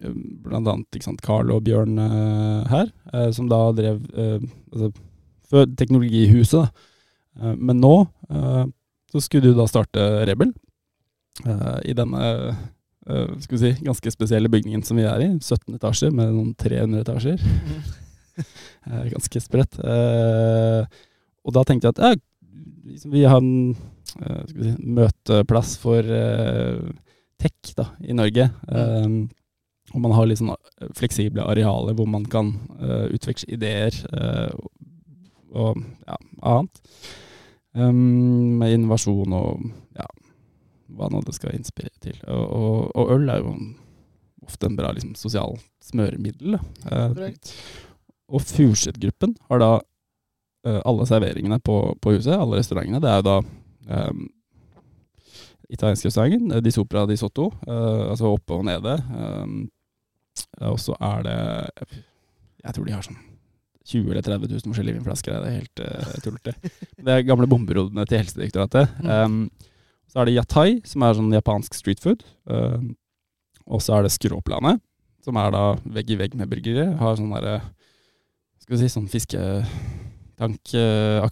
[0.00, 2.00] blant annet ikke sant, Carl og Bjørn
[2.72, 2.88] her,
[3.36, 4.88] som da drev altså,
[5.76, 6.62] Teknologihuset.
[6.62, 6.89] da.
[7.38, 7.94] Eh, men nå
[8.30, 8.66] eh,
[9.12, 10.52] så skulle du da starte Rebel
[11.46, 12.34] eh, i denne
[13.10, 15.28] skal vi si, ganske spesielle bygningen som vi er i.
[15.40, 17.40] 17 etasjer med noen 300 etasjer.
[19.14, 19.78] Ganske spredt.
[19.80, 22.20] Og da tenkte jeg at ja,
[22.92, 23.72] liksom vi har en
[24.52, 26.06] si, møteplass for
[27.40, 28.46] tech da, i Norge.
[28.68, 29.18] Mm.
[29.96, 30.54] og man har litt sånn
[30.94, 32.52] fleksible arealer hvor man kan
[33.10, 33.96] utveksle ideer
[35.52, 36.82] og ja, annet.
[37.70, 39.62] Um, med innovasjon og
[39.94, 40.08] ja,
[40.96, 42.18] hva nå det skal inspirere til.
[42.26, 43.54] Og, og, og øl er jo
[44.46, 46.58] ofte en bra liksom, sosial smøremiddel.
[46.58, 47.06] da.
[47.20, 47.54] Eh,
[48.30, 53.00] og Furseth-gruppen har da uh, alle serveringene på, på huset, alle restaurantene.
[53.02, 53.38] Det er jo da
[54.10, 54.28] um,
[55.70, 58.96] italienske restauranten, eh, Di Sopra di Sotto, uh, altså oppe og nede.
[59.10, 59.64] Um,
[60.62, 61.38] og så er det
[62.62, 63.18] Jeg tror de har sånn
[63.90, 65.34] 20 eller 30 000 forskjellige vinflasker.
[65.34, 66.54] Det er helt uh, tullete.
[67.00, 68.94] Det er gamle bomberodene til Helsedirektoratet.
[69.02, 69.42] Um,
[70.10, 72.24] så er det Yatai, som er sånn japansk street food.
[72.50, 72.94] Um,
[73.70, 74.80] og så er det Skråplanet,
[75.22, 76.96] som er da vegg i vegg med bryggeriet.
[76.98, 77.60] Har sånn derre
[78.60, 81.22] Skal vi si sånn fisketank, uh,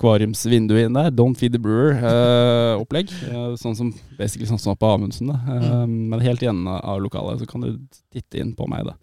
[0.86, 1.10] inn der.
[1.14, 3.14] Don't feed the brewer-opplegg.
[3.62, 5.30] sånn som basically sånn som på Amundsen.
[5.34, 5.38] Da.
[5.82, 7.74] Um, Men helt i enden av lokalet så kan du
[8.14, 8.94] titte inn på meg, da.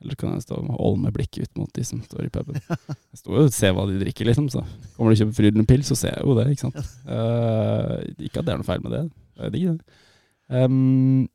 [0.00, 2.56] Eller kan jeg stå og holde med blikket ut mot de som står i puben.
[2.56, 4.46] Jeg står jo og ser hva de drikker, liksom.
[4.52, 4.62] Så
[4.96, 6.78] kommer de og kjøper Frydenpils, så ser jeg jo det, ikke sant.
[7.04, 9.02] Uh, ikke at det er noe feil med det.
[9.36, 10.00] Det er digg, det.
[10.50, 11.28] Um,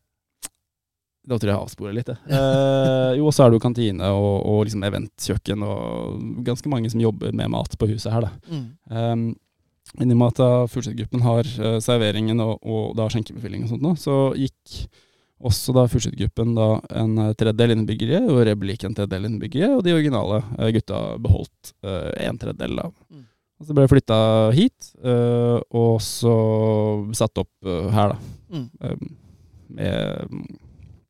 [1.25, 2.19] da tror jeg jeg avsporer litt, jeg.
[2.29, 7.01] Uh, jo, så er det jo kantine og, og liksom eventkjøkken og ganske mange som
[7.01, 8.33] jobber med mat på huset her, da.
[8.49, 8.67] Mm.
[8.89, 9.25] Um,
[9.95, 13.73] men i og med at da Furseth-gruppen har uh, serveringen og, og da skjenkebefilling og
[13.73, 14.87] sånt nå, så gikk
[15.45, 19.83] også da Furseth-gruppen da en eh, tredjedel innen og Rebel gikk en tredjedel innbyggere, og
[19.85, 22.87] de originale eh, gutta beholdt uh, en tredjedel da.
[23.13, 23.25] Mm.
[23.55, 24.19] Og så ble jeg flytta
[24.55, 26.35] hit, uh, og så
[27.15, 28.31] satt opp uh, her, da.
[28.55, 28.65] Mm.
[28.81, 29.11] Um,
[29.75, 30.41] med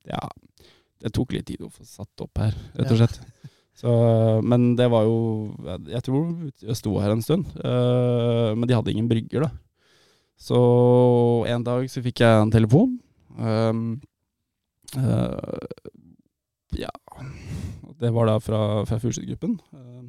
[0.08, 0.22] Ja,
[1.04, 3.06] det tok litt tid å få satt opp her, rett og Ja.
[3.06, 3.22] slett.
[3.76, 3.92] Så,
[4.48, 5.52] men det var jo
[5.92, 6.30] Jeg tror
[6.64, 9.50] jeg sto her en stund, men de hadde ingen brygger, da.
[10.40, 10.62] Så
[11.52, 12.96] en dag så fikk jeg en telefon.
[13.36, 14.00] Um,
[16.76, 16.92] ja
[18.00, 19.58] Det var da fra, fra Furseth-gruppen.
[19.74, 20.04] eh,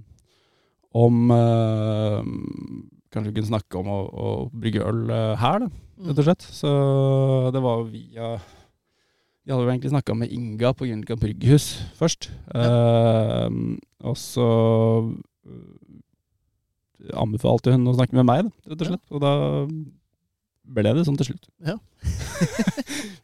[0.97, 2.21] om eh,
[3.13, 6.11] Kanskje vi kunne snakke om å, å brygge øl eh, her, da Mm.
[6.11, 6.45] rett og slett.
[6.53, 6.71] Så
[7.55, 8.35] det var via
[9.47, 12.27] Vi hadde jo egentlig snakka med Inga på Grünerløkka brygghus først.
[12.53, 13.49] Uh,
[14.05, 14.45] og så
[15.47, 19.05] eh, anbefalte hun å snakke med meg, da, rett og slett.
[19.15, 19.33] Og da
[20.67, 21.47] ble det sånn til slutt.
[21.67, 21.77] Ja.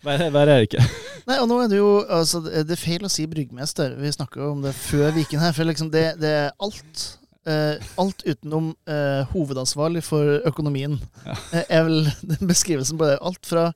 [0.03, 0.85] Verre er det ikke.
[1.29, 3.95] Nei, og nå er det jo altså, Det er feil å si bryggmester.
[4.01, 5.55] Vi snakka om det før Viken her.
[5.57, 7.09] For liksom det, det er alt.
[7.47, 10.99] eh, alt utenom eh, hovedansvarlig for økonomien.
[11.27, 11.37] Ja.
[11.59, 13.19] eh, er vel den beskrivelsen på det.
[13.23, 13.71] Alt fra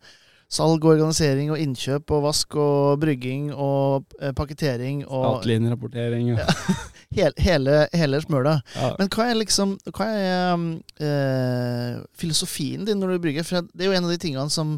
[0.47, 6.35] salg og organisering og innkjøp og vask og brygging og eh, pakketering og Statlig innrapportering.
[6.37, 8.59] Og, Hele, hele, hele smøla.
[8.77, 8.91] Ja.
[9.01, 10.65] Men hva er liksom Hva er
[11.01, 13.47] eh, filosofien din når du brygger?
[13.47, 14.77] For det er jo en av de tingene som,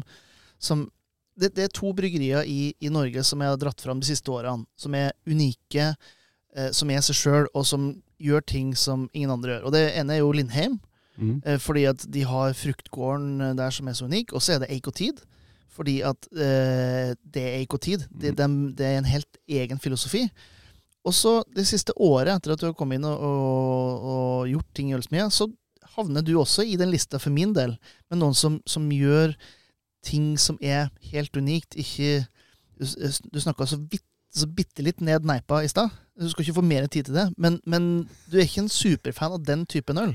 [0.59, 0.85] som
[1.39, 4.31] det, det er to bryggerier i, i Norge som jeg har dratt fram de siste
[4.33, 5.91] årene, som er unike,
[6.55, 9.67] eh, som er seg sjøl, og som gjør ting som ingen andre gjør.
[9.69, 10.79] Og det ene er jo Lindheim,
[11.19, 11.41] Mm.
[11.43, 14.29] eh, fordi at de har fruktgården eh, der som er så unik.
[14.31, 15.17] Og så er det Eikotid,
[15.75, 18.05] fordi at eh, det er Eikotid.
[18.07, 20.21] Det, de, det er en helt egen filosofi.
[21.09, 24.69] Og så det siste året, etter at du har kommet inn og, og, og gjort
[24.77, 25.49] ting i Ølsmia, så
[25.95, 27.73] havner du også i den lista for min del,
[28.11, 29.33] med noen som, som gjør
[30.05, 31.75] ting som er helt unikt.
[31.81, 32.27] Ikke
[32.79, 32.85] Du,
[33.33, 35.89] du snakka så vidt så bitte litt ned neipa i stad.
[36.19, 37.25] Du skal ikke få mer tid til det.
[37.41, 37.87] Men, men
[38.29, 40.11] du er ikke en superfan av den typen øl.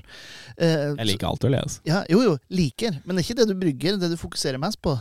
[0.54, 1.66] Eh, Jeg liker alt øl, jeg.
[1.66, 1.80] Altså.
[1.88, 3.00] ja, jo, jo, liker.
[3.02, 4.94] Men det er ikke det du brygger, det du fokuserer mest på.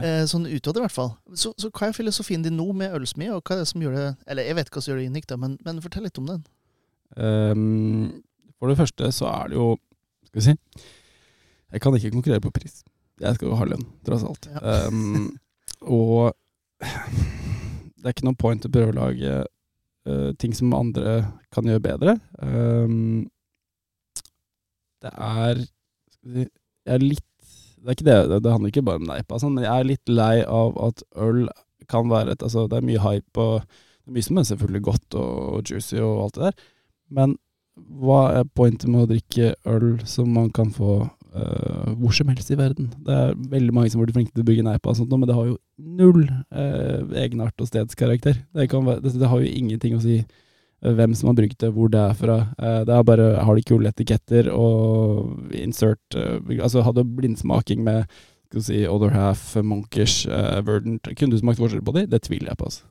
[0.00, 1.10] Eh, sånn utad, i hvert fall.
[1.36, 3.96] Så, så hva er filosofien din nå med ølsmi, og hva er det som gjør
[3.98, 6.20] det Eller jeg vet ikke hva som gjør det unikt, da, men, men fortell litt
[6.22, 6.44] om den.
[7.12, 8.22] Um,
[8.56, 9.66] for det første så er det jo
[10.30, 10.54] Skal vi si
[11.74, 12.78] Jeg kan ikke konkurrere på pris.
[13.20, 14.48] Jeg skal jo ha lønn, tross alt.
[14.48, 14.88] Ja.
[14.88, 15.34] Um,
[15.82, 16.32] og
[16.80, 19.34] det er ikke noe point å prøve å lage
[20.08, 21.20] uh, ting som andre
[21.54, 22.16] kan gjøre bedre.
[22.40, 23.28] Um,
[25.04, 26.48] det er si,
[26.82, 27.28] Jeg er litt
[27.82, 30.76] Det det, det, handler ikke bare om neipa, sånn, men jeg er litt lei av
[30.78, 31.48] at øl
[31.90, 35.70] kan være et Altså, det er mye hype og mye som er selvfølgelig godt og
[35.70, 36.68] juicy og alt det der,
[37.18, 37.34] men
[38.02, 42.52] hva er pointet med å drikke øl som man kan få uh, hvor som helst
[42.52, 42.90] i verden?
[43.06, 45.28] Det er veldig mange som har blitt flinke til å bygge neipa og sånt, men
[45.30, 48.42] det har jo null uh, egenart og stedskarakter.
[48.52, 50.20] Det, være, det, det har jo ingenting å si
[50.82, 52.36] hvem som har brukt det, hvor det er fra.
[52.58, 58.04] Eh, det er bare har de kule etiketter og insert eh, Altså hadde blindsmaking med
[58.52, 62.02] skal vi si, Other Half, Monkers, uh, Verdant Kunne du smakt forskjell på de?
[62.04, 62.82] Det tviler jeg på, altså.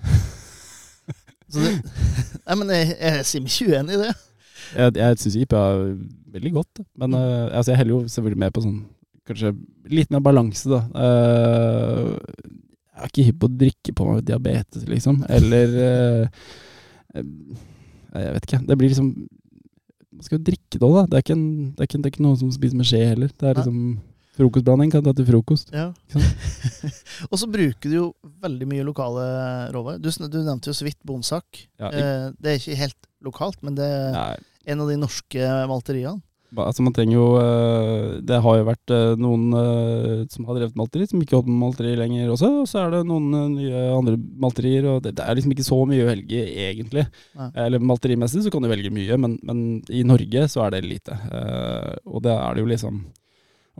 [1.52, 1.72] Så det,
[2.46, 4.14] nei, men jeg, jeg sier meg ikke uenig i det.
[4.70, 5.84] Jeg, jeg syns IPA er
[6.38, 8.80] veldig godt, men uh, altså jeg heller jo selvfølgelig med på sånn
[9.28, 9.52] Kanskje
[9.92, 10.80] litt mer balanse, da.
[10.96, 12.16] Uh,
[13.00, 15.22] jeg er ikke hypp på å drikke på meg diabetes, liksom.
[15.32, 16.66] Eller eh, eh,
[17.14, 18.62] Jeg vet ikke.
[18.66, 19.10] Det blir liksom
[20.10, 21.02] Man skal jo drikke det òg, da.
[21.08, 23.30] Det er, en, det, er ikke, det er ikke noe som spiser med skje heller.
[23.32, 23.82] Det er liksom
[24.40, 25.72] Frokostblanding kan ta til frokost.
[25.74, 25.90] Ja.
[27.30, 28.04] Og så bruker du jo
[28.40, 29.24] veldig mye lokale
[29.74, 30.00] råvarer.
[30.00, 31.64] Du, du nevnte jo så vidt Bonsak.
[31.80, 34.36] Ja, eh, det er ikke helt lokalt, men det er Nei,
[34.72, 36.22] en av de norske malteriene.
[36.58, 40.78] Altså man trenger jo eh, Det har jo vært eh, noen eh, som har drevet
[40.78, 42.50] malteri, som ikke har holdt med malteri lenger også.
[42.62, 45.78] Og så er det noen nye andre malterier, og det, det er liksom ikke så
[45.86, 47.06] mye å velge, egentlig.
[47.38, 47.50] Nei.
[47.66, 51.16] Eller malterimessig så kan du velge mye, men, men i Norge så er det lite.
[52.10, 53.02] Og da er det jo liksom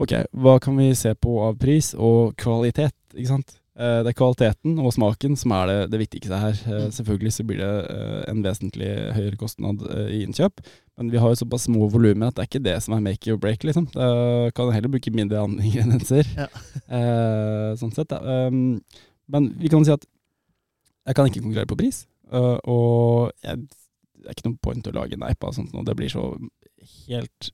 [0.01, 3.51] Ok, hva kan vi se på av pris og kvalitet, ikke sant?
[3.79, 6.57] Eh, det er kvaliteten og smaken som er det, det viktigste her.
[6.67, 6.91] Eh, Mm.
[6.91, 9.81] selvfølgelig så blir det eh, en vesentlig høyere kostnad
[10.11, 10.59] i innkjøp,
[10.97, 13.31] men vi har jo såpass små volumer at det er ikke det som er make
[13.31, 13.87] or break, liksom.
[13.93, 16.27] Det kan heller bruke mindre ingredienser.
[16.35, 16.47] Ja.
[17.79, 18.19] Sånn sett, da.
[18.47, 18.81] Um,
[19.31, 20.03] men vi kan si at
[21.07, 23.63] jeg kan ikke konkurrere på pris, og jeg,
[24.21, 25.81] det er ikke noe point å lage neipa av sånt nå.
[25.87, 26.27] Det blir så
[27.07, 27.49] helt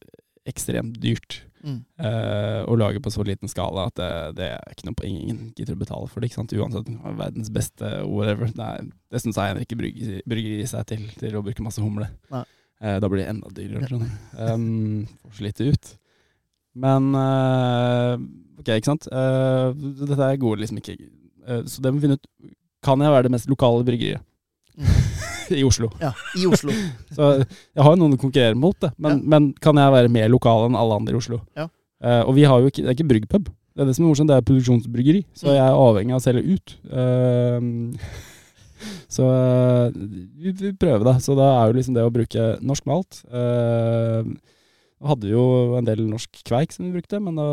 [0.50, 1.80] ekstremt dyrt Mm.
[2.00, 5.18] eh, lage på så liten skala at det, det er ikke noe poeng.
[5.20, 6.30] ingen gidder å betale for det.
[6.30, 6.56] ikke sant?
[6.56, 8.52] Uansett verdens beste whatever.
[8.54, 12.10] Det, er, det syns jeg ikke brygger, brygger seg til til å bruke masse humle.
[12.34, 12.44] Nei.
[12.80, 13.90] Eh, da blir det enda dyrere.
[13.90, 14.18] tror jeg.
[14.38, 15.94] Um, får så lite ut.
[16.78, 18.16] Men uh,
[18.62, 19.10] ok, ikke sant.
[19.10, 20.98] Dette går liksom ikke.
[21.68, 22.26] Så det må vi finne ut
[22.84, 24.20] Kan jeg være det mest lokale bryggeriet
[25.60, 25.90] i Oslo?
[26.02, 26.74] Ja, i Oslo.
[27.16, 28.92] Så jeg har jo noen å konkurrere mot, det.
[28.98, 31.42] Men, men kan jeg være mer lokal enn alle andre i Oslo?
[31.58, 31.70] Ja.
[32.04, 33.48] Uh, og vi har jo ikke, det er ikke bryggpub.
[33.78, 35.22] Det er det som er morsomt, det er produksjonsbryggeri.
[35.38, 35.54] Så Mm.
[35.54, 36.76] jeg er avhengig av å selge ut.
[36.90, 37.62] Uh,
[39.18, 39.90] så uh,
[40.38, 41.16] vi vi prøver, da.
[41.22, 44.22] Så da er jo liksom det å bruke norsk malt uh,
[44.98, 45.42] Vi hadde jo
[45.78, 47.46] en del norsk kveik som vi brukte, men da,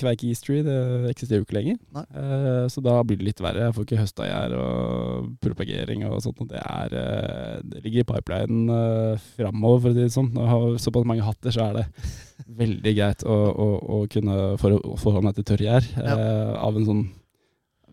[0.00, 0.76] kveik Eastery det
[1.10, 1.76] eksisterer jo ikke lenger.
[2.00, 3.66] Eh, så da blir det litt verre.
[3.66, 6.40] Jeg får ikke høsta gjær og propagering og sånt.
[6.40, 10.32] Og det, er, eh, det ligger i pipelinen uh, framover, for å si det sånn.
[10.32, 11.86] Når jeg har såpass mange hatter, så er det
[12.62, 15.92] veldig greit å, å, å kunne for, forholde meg til tørr gjær.
[16.00, 17.04] eh, av en sånn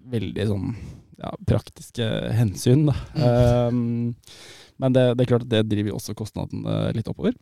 [0.09, 0.71] veldig sånn
[1.19, 2.95] ja, praktiske hensyn, da.
[3.67, 4.15] Um,
[4.79, 7.35] men det, det er klart at det driver også kostnaden eh, litt oppover.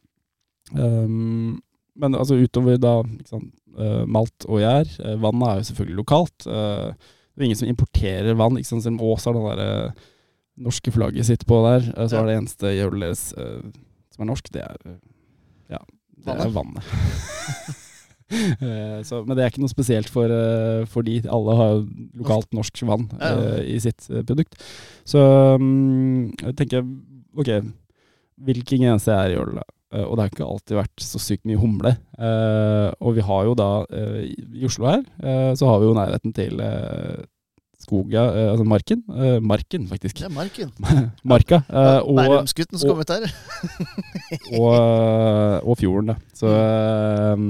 [0.76, 1.62] Um,
[1.98, 4.90] men altså utover da sant, eh, malt og gjær.
[5.06, 6.46] eh, vannet er jo selvfølgelig lokalt.
[6.46, 6.92] eh,
[7.34, 8.58] det er ingen som importerer vann.
[8.58, 8.84] Ikke sant?
[8.84, 9.92] Selv om Ås har det der, eh,
[10.58, 14.64] norske flagget sitt på der, så er det eneste gjølet deres som er norsk, det
[14.66, 14.78] er
[15.70, 15.78] ja,
[16.26, 16.82] det er vannet.
[19.08, 20.28] Så, men det er ikke noe spesielt for,
[20.92, 21.22] for de.
[21.32, 21.78] Alle har
[22.20, 23.54] lokalt norsk vann Ja, ja.
[23.64, 24.58] i sitt produkt.
[25.08, 25.22] Så
[25.56, 26.84] um, jeg tenker
[27.38, 27.52] ok,
[28.44, 29.54] hvilken grense er i øl.
[29.62, 29.64] da.
[29.94, 31.94] Eh, og det har ikke alltid vært så sykt mye humle.
[32.18, 35.04] Eh, og vi har jo da, eh, i Oslo her,
[35.58, 36.62] så har vi jo nærheten til
[37.78, 39.04] skoga, altså marken.
[39.42, 40.18] Marken, faktisk.
[40.20, 40.74] Det er Marken.
[41.32, 41.62] Marka.
[42.02, 43.30] og, Bærumsgutten som kom ut her.
[44.60, 44.76] og,
[45.64, 46.18] og fjorden, da.
[46.36, 47.48] Så eh,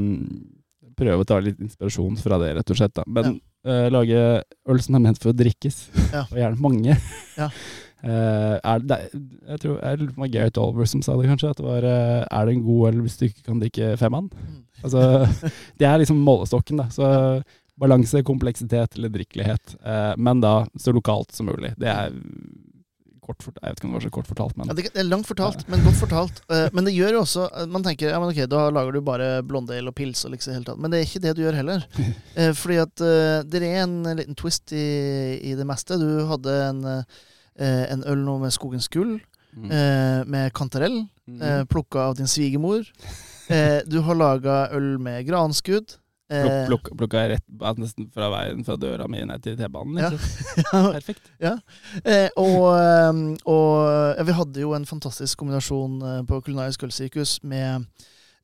[0.98, 2.96] prøve å ta litt inspirasjon fra det, rett og slett.
[2.98, 3.06] da.
[3.08, 4.22] Men eh, lage
[4.70, 6.26] øl som er ment for å drikkes, Ja.
[6.32, 6.98] og gjerne mange.
[7.38, 7.50] Ja.
[8.06, 8.98] Eh, er det,
[9.50, 11.54] jeg tror jeg det var Gareth Oliver som sa det, kanskje.
[11.54, 14.30] At det var uh, Er det en god øl hvis du ikke kan drikke femmann?
[14.30, 14.62] Mm.
[14.84, 15.02] Altså,
[15.80, 16.90] det er liksom målestokken, da.
[16.94, 17.08] Så
[17.78, 19.76] balanse, kompleksitet eller drikkelighet.
[19.86, 21.76] Eh, men da så lokalt som mulig.
[21.78, 22.16] Det er
[23.22, 25.04] kort fortalt, Jeg vet ikke om det var så kort fortalt, men Ja, det er
[25.04, 26.38] langt fortalt, men godt fortalt.
[26.72, 29.92] Men det gjør jo også Man tenker ja, men ok, da lager du bare blondale
[29.92, 30.80] og pils og liksom hele tatt.
[30.80, 31.84] Men det er ikke det du gjør heller.
[32.62, 33.04] Fordi at
[33.52, 34.88] det er en liten twist i,
[35.44, 36.00] i det meste.
[36.00, 36.82] Du hadde en,
[37.66, 39.20] en øl nå med Skogens gull,
[39.58, 39.72] Mm.
[39.72, 41.42] eh, med kantarell, Mm.
[41.42, 42.84] eh, plukka av din svigermor.
[43.50, 45.96] Eh, Du har laga øl med granskudd.
[46.30, 49.98] Pluk, Eh, pluk, plukka jeg rett nesten fra veien fra døra mi ned til T-banen.
[49.98, 50.10] Ja.
[50.92, 51.32] Perfekt.
[51.40, 51.64] Perfekt.
[52.04, 57.38] Eh, og eh, og ja, vi hadde jo en fantastisk kombinasjon eh, på Kulinarisk ølsirkus
[57.44, 57.86] med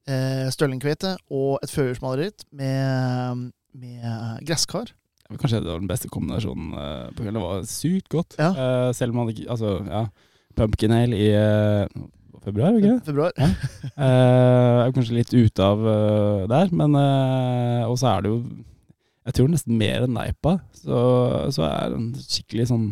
[0.07, 4.93] eh, støllingkveite og et førjulsmaleritt med, med gresskar.
[5.33, 7.39] Ja, Kanskje det var den beste kombinasjonen eh, på kvelden.
[7.39, 8.35] Det var sykt godt.
[8.39, 8.51] Ja.
[8.53, 10.03] Uh, selv om man ikke Altså, ja.
[10.57, 12.03] Pumpkin ale i uh,
[12.43, 12.99] februar, ikke?
[13.07, 13.33] Februar.
[13.97, 15.81] Uh, er kanskje litt ute av
[16.51, 16.93] der, men
[17.89, 18.37] Og så er det jo
[19.25, 20.99] Jeg tror nesten mer enn Neipa, så,
[21.55, 22.87] så er det en skikkelig sånn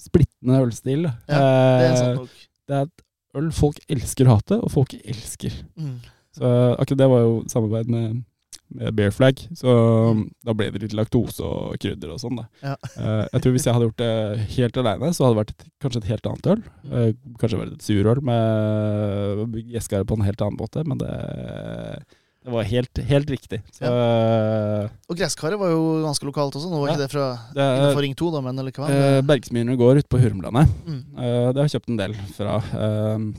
[0.00, 1.08] splittende ølstil.
[1.28, 1.40] Ja,
[1.80, 2.36] Det er sant nok.
[2.70, 3.02] det er et
[3.40, 5.56] øl folk elsker å hate, og folk elsker.
[5.74, 5.96] Mm.
[6.38, 6.46] Så
[6.78, 8.22] akkurat det var jo samarbeid med,
[8.70, 9.72] med Bear Flag, så
[10.14, 12.38] um, da ble det litt laktose og krydder og sånn.
[12.62, 12.76] Ja.
[12.96, 15.66] uh, jeg tror hvis jeg hadde gjort det helt aleine, så hadde det vært et,
[15.82, 16.62] kanskje et helt annet øl.
[16.86, 17.10] Uh,
[17.42, 21.10] kanskje vært et surøl med gjeskare på en helt annen måte, men det,
[22.46, 23.60] det var helt, helt riktig.
[23.76, 26.70] Så Og gresskaret var jo ganske lokalt også.
[26.70, 26.94] Nå var Ja.
[26.94, 28.94] ikke det fra det er innenfor Ring 2, da, men likevel.
[28.96, 30.72] eh, Bergsmyrene går ute på Hurmlandet.
[30.86, 31.02] Mm.
[31.18, 32.56] Eh, det har jeg kjøpt en del fra.
[32.80, 33.30] Eh,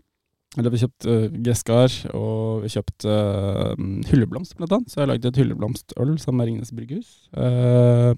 [0.57, 3.71] eller vi kjøpt uh, gresskar, og vi kjøpt eh,
[4.09, 4.91] hylleblomst, blant annet.
[4.91, 7.13] Så jeg har lagd et hylleblomstøl sammen med Ringnes Brygghus.
[7.31, 8.11] Uh,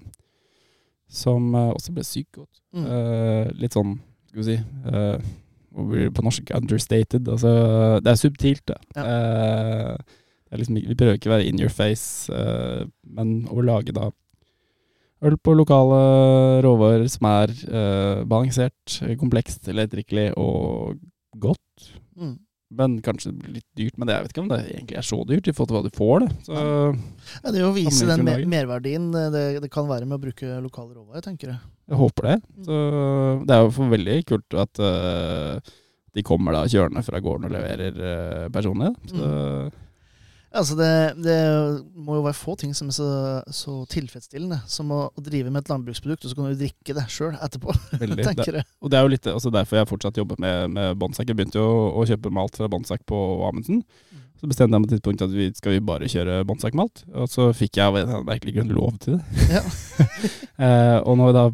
[1.14, 2.60] som eh, også ble sykt godt.
[2.74, 2.84] Mm.
[2.90, 3.94] Uh, litt sånn,
[4.30, 5.32] skal vi si eh,
[5.74, 6.50] det på norsk?
[6.54, 7.28] Understated.
[7.28, 7.54] Altså,
[8.02, 8.78] det er subtilt, det.
[8.96, 9.04] Ja.
[9.04, 10.20] Eh,
[10.50, 12.84] det liksom, vi prøver ikke å være in your face, eh,
[13.16, 14.10] men å lage da
[15.24, 15.98] øl på lokale
[16.62, 21.00] råvarer som er eh, balansert, komplekst, lettdrikkelig og
[21.42, 21.90] godt.
[22.18, 22.34] Mm.
[22.74, 23.96] Men kanskje det blir litt dyrt.
[23.98, 25.84] Men det, jeg vet ikke om det egentlig er så dyrt i forhold til hva
[25.84, 26.24] du får.
[26.24, 26.30] det.
[26.48, 30.08] Så Ja, det er jo å vise den mer merverdien eh, det, det kan være
[30.08, 31.60] med å bruke lokale råvarer, tenker jeg.
[31.92, 32.36] jeg håper det.
[32.66, 32.80] Så
[33.44, 35.74] det er jo for veldig kult at uh,
[36.14, 38.94] de kommer da kjørende fra gården og leverer uh, personlig.
[39.12, 39.32] Så, Så
[40.54, 40.90] Altså det,
[41.24, 41.38] det
[41.98, 43.08] må jo være få ting som er så,
[43.50, 47.06] så tilfredsstillende som å, å drive med et landbruksprodukt, og så kan du drikke det
[47.10, 48.28] sjøl etterpå, veldig.
[48.38, 51.30] Det, og det er jo litt altså derfor jeg fortsatt jobber med, med Bonsack.
[51.30, 53.82] Jeg begynte jo å, å kjøpe malt fra Bonsack på Amundsen.
[54.40, 57.04] Så bestemte jeg meg tidspunkt at vi skal vi bare kjøre Bonsack-malt.
[57.16, 59.46] Og så fikk jeg av en merkelig grunn lov til det.
[59.56, 59.62] Ja.
[60.66, 61.44] eh, og når jeg da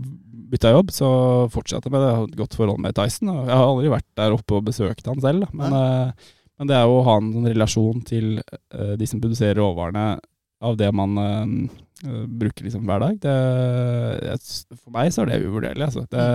[0.51, 1.11] bytta jobb, så
[1.55, 2.11] fortsatte jeg med det.
[2.11, 3.31] Jeg har et godt forhold med Tyson.
[3.31, 5.47] Og jeg har aldri vært der oppe og besøkt han selv.
[5.53, 6.31] men Men, eh,
[6.61, 10.19] men det er jo å ha en sånn relasjon til eh, de som produserer råvarene
[10.61, 11.53] av det man eh,
[12.05, 13.15] eh, bruker liksom hver dag.
[13.23, 14.37] Det,
[14.77, 15.87] for meg så er det uvurderlig.
[15.87, 16.05] Altså.
[16.13, 16.27] Det,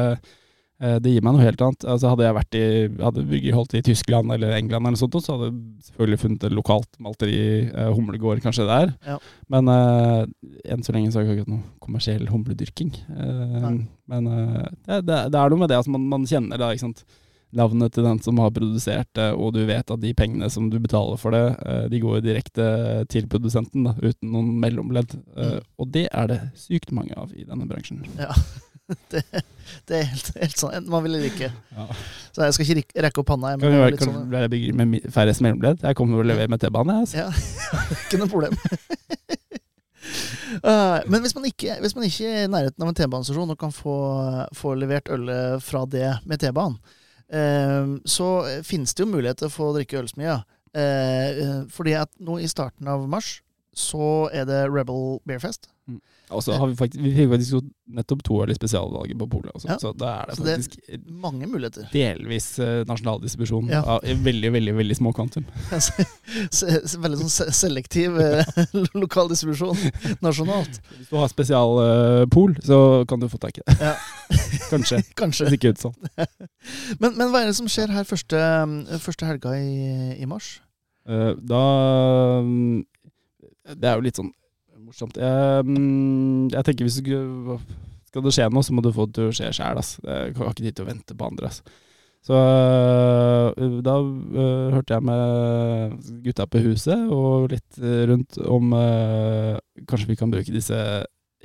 [1.05, 1.85] det gir meg noe helt annet.
[1.85, 2.63] Altså, hadde jeg vært i
[3.05, 6.55] hadde bygget holdt i Tyskland eller England, eller sånt, så hadde jeg selvfølgelig funnet et
[6.57, 7.43] lokalt malteri,
[7.95, 8.95] humlegård kanskje der.
[9.05, 9.19] Ja.
[9.53, 12.91] Men enn så lenge så har jeg ikke hatt noe kommersiell humledyrking.
[13.13, 13.85] Men
[14.25, 17.05] det, det, det er noe med det at man, man kjenner da, ikke sant
[17.55, 20.79] navnet til den som har produsert det, og du vet at de pengene som du
[20.81, 22.67] betaler for det, eh, de går direkte
[23.11, 25.17] til produsenten, da, uten noen mellomledd.
[25.37, 25.61] Eh, Mm.
[25.79, 28.01] Og det er det sykt mange av i denne bransjen.
[28.19, 28.31] Ja.
[29.09, 29.23] Det,
[29.89, 30.75] det er helt, helt sånn.
[30.77, 31.47] Enten man vil eller ikke.
[31.73, 31.85] Ja.
[32.35, 33.55] Så jeg skal ikke rekke opp panna.
[33.55, 35.81] jeg, Kan være, kan sånn, jeg bygge med færrest mellomledd?
[35.81, 36.99] Jeg kommer og å levere med T-bane.
[37.01, 37.23] Altså.
[37.23, 37.31] ja,
[38.03, 38.53] ikke noe problem.
[40.61, 43.59] Uh, men hvis man, ikke, hvis man ikke er i nærheten av en T-banestasjon og
[43.63, 43.95] kan få,
[44.53, 46.77] få levert ølet fra det med T-banen,
[47.27, 48.27] så
[48.63, 50.43] finnes det jo mulighet for å drikke ølsmia.
[50.75, 53.39] Eh, eh, fordi at nå i starten av mars
[53.75, 55.67] så er det Rebel Beerfest.
[56.33, 59.65] Og så har vi faktisk, vi fikk faktisk nettopp to øl i spesialvalget på polet
[59.67, 59.75] Ja.
[59.77, 61.85] så da er det Så det- faktisk Mange muligheter.
[61.93, 63.83] delvis eh, nasjonal distribusjon Ja.
[63.85, 65.45] av i veldig, veldig veldig små kvantum.
[67.05, 68.43] Veldig sånn selektiv eh,
[69.03, 69.77] lokal distribusjon
[70.25, 70.79] nasjonalt.
[70.97, 73.93] Hvis du har spesialpol, så kan du få tak i det.
[74.73, 75.03] Kanskje.
[75.19, 75.45] Kanskje.
[75.45, 75.95] Det ser ikke ut sånn.
[76.99, 78.41] Men, men hva er det som skjer her første,
[79.05, 80.55] første helga i, i mars?
[81.05, 81.61] Eh, da
[82.41, 82.81] mm,
[83.73, 84.33] Det er jo litt sånn
[84.85, 85.17] morsomt.
[85.17, 87.57] Jeg, mm, jeg tenker hvis du
[88.09, 89.81] skal- det skje noe, så må du få det til å skje sjæl.
[90.05, 91.47] Jeg har ikke tid til å vente på andre.
[91.47, 91.61] ass.
[92.25, 97.77] Så øh, da uh, hørte jeg med gutta på huset og litt
[98.09, 100.79] rundt om uh, kanskje vi kan bruke disse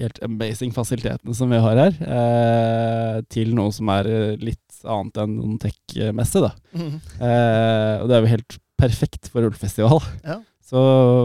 [0.00, 4.08] helt amazing fasilitetene som vi har her, uh, til noe som er
[4.40, 6.40] litt annet enn noen tech-messe.
[6.40, 6.54] da.
[6.72, 6.94] Mm.
[7.20, 10.00] Og det er jo helt perfekt for ullfestival.
[10.24, 10.38] Ja.
[10.70, 10.80] Så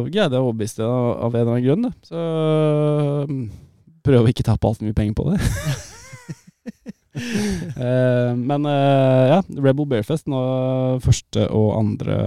[0.09, 1.83] greide jeg å overbevise det av, en eller annen grunn.
[1.85, 1.91] Da.
[2.07, 2.21] Så
[3.29, 3.43] mm,
[4.05, 5.37] prøve å ikke tappe altfor mye penger på det.
[7.77, 10.41] uh, men uh, ja, Rebel Bearfest nå
[10.97, 11.45] 1.
[11.45, 12.17] og 2.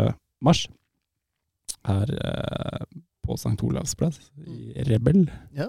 [0.46, 0.68] mars
[1.88, 2.86] her uh,
[3.26, 3.58] på St.
[3.66, 5.26] Olavs plass i Rebel.
[5.58, 5.68] Ja.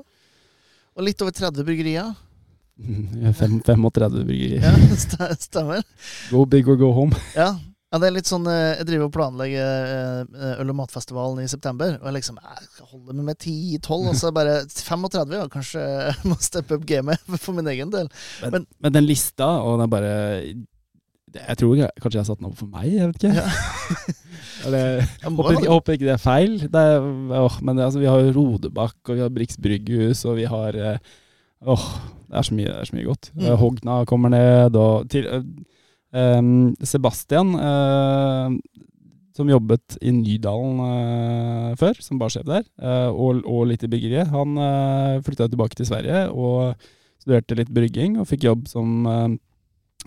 [0.99, 2.13] Og litt over 30 bryggerier.
[3.41, 3.89] 35
[4.23, 4.63] bryggerier.
[4.63, 5.81] Ja, st- stemmer.
[6.29, 7.17] Go big or go home.
[7.33, 7.55] Ja.
[7.89, 11.47] Ja, det er litt sånn eh, Jeg driver og planlegger eh, øl- og matfestivalen i
[11.49, 15.85] september, og jeg liksom jeg holder meg med 10-12, og så bare 35, ja, kanskje
[15.85, 18.09] jeg må steppe opp gamet for min egen del.
[18.43, 20.13] Men, Men- men den lista, og den bare
[21.29, 23.35] Jeg tror jeg, kanskje jeg har satt den opp for meg, jeg vet ikke.
[23.37, 24.13] Ja.
[24.65, 24.85] Eller,
[25.23, 26.55] Jeg håper, jeg håper ikke det er feil.
[26.73, 27.03] Det er,
[27.37, 30.75] åh, men det, altså, vi har Rodebakk, og vi har Brix brygghus, og vi har
[30.75, 30.97] eh,
[31.69, 31.85] Åh,
[32.29, 33.29] det er så mye, det er så mye godt.
[33.35, 33.43] Mm.
[33.45, 35.45] Eh, Hogna kommer ned, og til, eh,
[36.13, 38.55] Sebastian, eh,
[39.39, 44.27] som jobbet i Nydalen eh, før, som barsjef der, eh, og, og litt i byggeriet,
[44.33, 46.73] han uh, flytta tilbake til Sverige og
[47.21, 49.37] studerte litt brygging, og fikk jobb som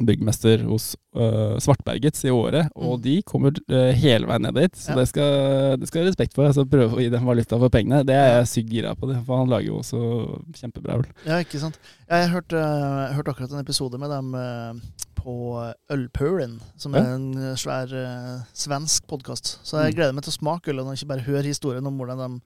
[0.00, 3.02] byggmester hos eh, Svartbergets i året, og Mm.
[3.04, 4.72] de kommer eh, hele veien ned dit.
[4.80, 4.96] Så Ja.
[4.96, 6.48] det, skal, det skal jeg ha respekt for.
[6.48, 8.00] Altså prøve å gi dem valuta for pengene.
[8.08, 10.00] Det er jeg sykt gira på, det, for han lager jo også
[10.56, 11.04] kjempebra øl.
[11.28, 11.76] Ja, ikke sant.
[12.08, 14.32] Jeg hørte, uh, hørte akkurat en episode med dem
[15.22, 15.34] på
[15.92, 19.58] Ølpuren, som er en eh, svær uh, svensk podkast.
[19.62, 19.96] Så jeg Mm.
[19.96, 22.40] gleder meg til å smake ølen, og ikke bare høre historien om hvordan de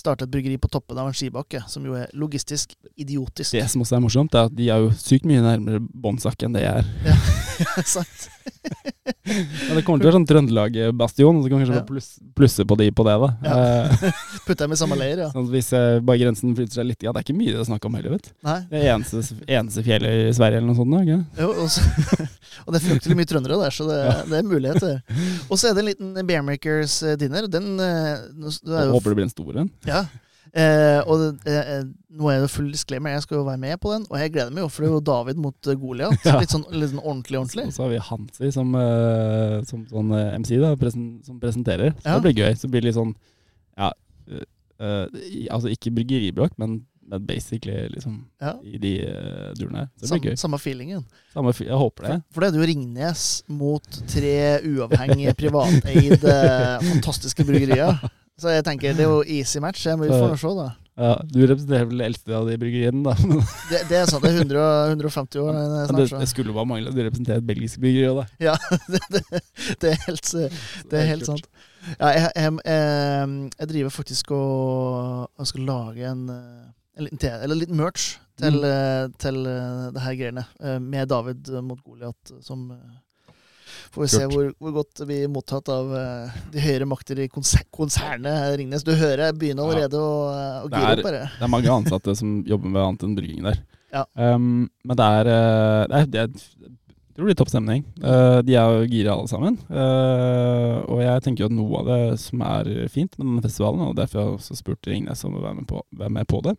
[0.00, 3.52] startet et bryggeri på toppen av en skibakke, som jo er logistisk idiotisk.
[3.52, 6.54] Det som også er morsomt, er at de er jo sykt mye nærmere bånnsak enn
[6.56, 6.86] det jeg er.
[7.94, 8.28] Sant?
[8.60, 11.84] Ja, det kommer til å være sånn Trøndelag-bastion, så kan vi kanskje Ja.
[11.86, 13.28] pluss, plusse på de på det, da.
[13.46, 14.10] Ja.
[14.46, 15.28] Putte dem i samme leir, ja.
[15.34, 17.68] sånn hvis eh, bare grensen flytter seg litt, ja, det er ikke mye det er
[17.70, 18.32] snakk om heller, vet du.
[18.72, 21.44] Det er eneste, eneste fjellet i Sverige eller noe sånt, da, ikke?
[21.44, 22.26] Jo, og, så,
[22.64, 24.16] og det er fryktelig mye trøndere der, så det, Ja.
[24.32, 25.20] det er muligheter.
[25.50, 27.46] Og så er det en liten Bearmakers eh, dinner.
[27.50, 29.70] Den eh, du er jo Håper det blir en stor en.
[29.88, 30.04] Ja.
[30.50, 34.06] Eh, og eh, nå er det full disclaimer, jeg skal jo være med på den,
[34.10, 36.16] og jeg gleder meg jo, for det er jo David mot eh, Goliat.
[36.26, 36.38] Ja.
[36.42, 37.66] Litt, sånn, litt sånn ordentlig, ordentlig.
[37.70, 41.94] Og så har vi Hansi som, eh, som sånn eh, MC, da, presen, som presenterer.
[42.02, 42.18] Så Ja.
[42.18, 42.54] det blir gøy.
[42.58, 43.14] Så blir litt sånn
[43.78, 43.92] Ja,
[44.28, 44.46] eh,
[44.82, 48.56] eh, altså ikke bryggeribråk, men, men basically liksom Ja.
[48.66, 49.88] i de uh, durene her.
[49.96, 50.36] Så det Samme, blir gøy.
[50.42, 51.04] samme feelingen.
[51.32, 52.16] Samme, jeg håper det.
[52.30, 54.34] For, for det er jo Ringnes mot tre
[54.66, 56.34] uavhengige, privateide,
[56.90, 57.98] fantastiske bryggerier.
[58.40, 59.82] Så jeg tenker det er jo easy match.
[59.86, 60.68] Jeg må vi får nå se, da.
[61.00, 63.14] Ja, du representerer vel det eldste av de bryggeriene, da.
[63.70, 64.24] Det, det er sant.
[64.24, 64.64] Det er 100,
[64.96, 65.52] 150 år.
[65.56, 66.18] det det, snart, så.
[66.20, 66.92] det skulle bare mangle.
[66.92, 68.26] Du representerer et belgisk bryggeri òg, da.
[68.50, 68.56] Ja,
[68.92, 69.42] det, det,
[69.80, 70.32] det er helt,
[70.90, 71.48] det er helt sant.
[71.94, 76.66] Ja, jeg, jeg, jeg, jeg driver faktisk og, skal lage en, eh,
[77.00, 78.10] en liten te, eller litt merch
[78.40, 78.64] til, Mm.
[78.64, 80.44] eh, til eh, det her greiene.
[80.64, 82.98] eh, Med David mot Goliat som eh,
[83.90, 87.26] Får vi se hvor, hvor godt det blir mottatt av uh, de høyere makter i
[87.30, 88.84] konser konsernet Ringnes.
[88.86, 90.12] Du hører jeg begynner allerede å,
[90.62, 91.22] å gire opp bare.
[91.34, 93.58] Det er mange ansatte som jobber med annet enn brygging der.
[93.90, 94.04] Ja.
[94.14, 96.30] Um, men det er, eh, det er, det er
[97.20, 97.82] det blir topp stemning.
[98.00, 99.58] Uh, de er jo gira alle sammen.
[99.68, 103.82] Uh, og jeg tenker jo at noe av det som er fint med denne festivalen,
[103.90, 106.40] og derfor har jeg også spurt Ringnes om å være med på, være med på
[106.46, 106.54] det,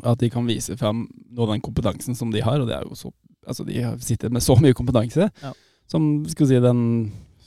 [0.00, 2.58] at de kan vise fram noe av den kompetansen som de har.
[2.64, 3.12] Og det er jo så,
[3.44, 5.52] altså de sitter med så mye kompetanse Ja.
[5.90, 6.84] Som skal vi si, den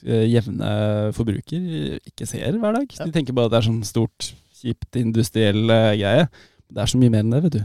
[0.05, 0.69] eh, jevne
[1.17, 2.99] forbruker ikke ser hver dag.
[2.99, 3.07] Ja.
[3.07, 6.29] De tenker bare at det er sånn stort, kjipt industriell eh, greie.
[6.67, 7.63] Det er så mye mer enn det, vet du.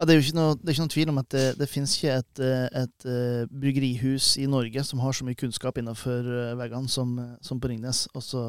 [0.00, 1.66] Ja, det er jo ikke noe, det er ikke noen tvil om at det, det
[1.68, 6.24] finnes ikke et, et, et eh, bryggerihus i Norge som har så mye kunnskap innenfor
[6.24, 8.06] eh, veggene som, eh, som på Ringnes.
[8.16, 8.44] Og så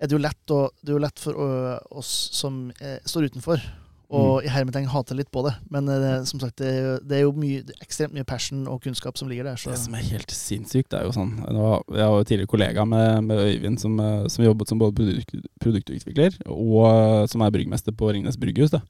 [0.00, 3.28] er det jo lett, å, det er jo lett for eh, oss som er, står
[3.28, 3.60] utenfor,
[4.14, 5.52] og i hermetegn hater litt på det.
[5.72, 9.28] Men uh, som sagt, det det er jo mye, ekstremt mye passion og kunnskap som
[9.30, 9.56] ligger der.
[9.58, 9.72] Så.
[9.72, 12.84] Det som er helt sinnssykt, det er jo sånn var- Jeg var jo tidligere kollega
[12.86, 17.50] med, med Øyvind, som, eh, som jobbet som både produkt, produktutvikler og eh, som er
[17.50, 18.70] bryggmester på Ringnes brygghus.
[18.70, 18.80] da.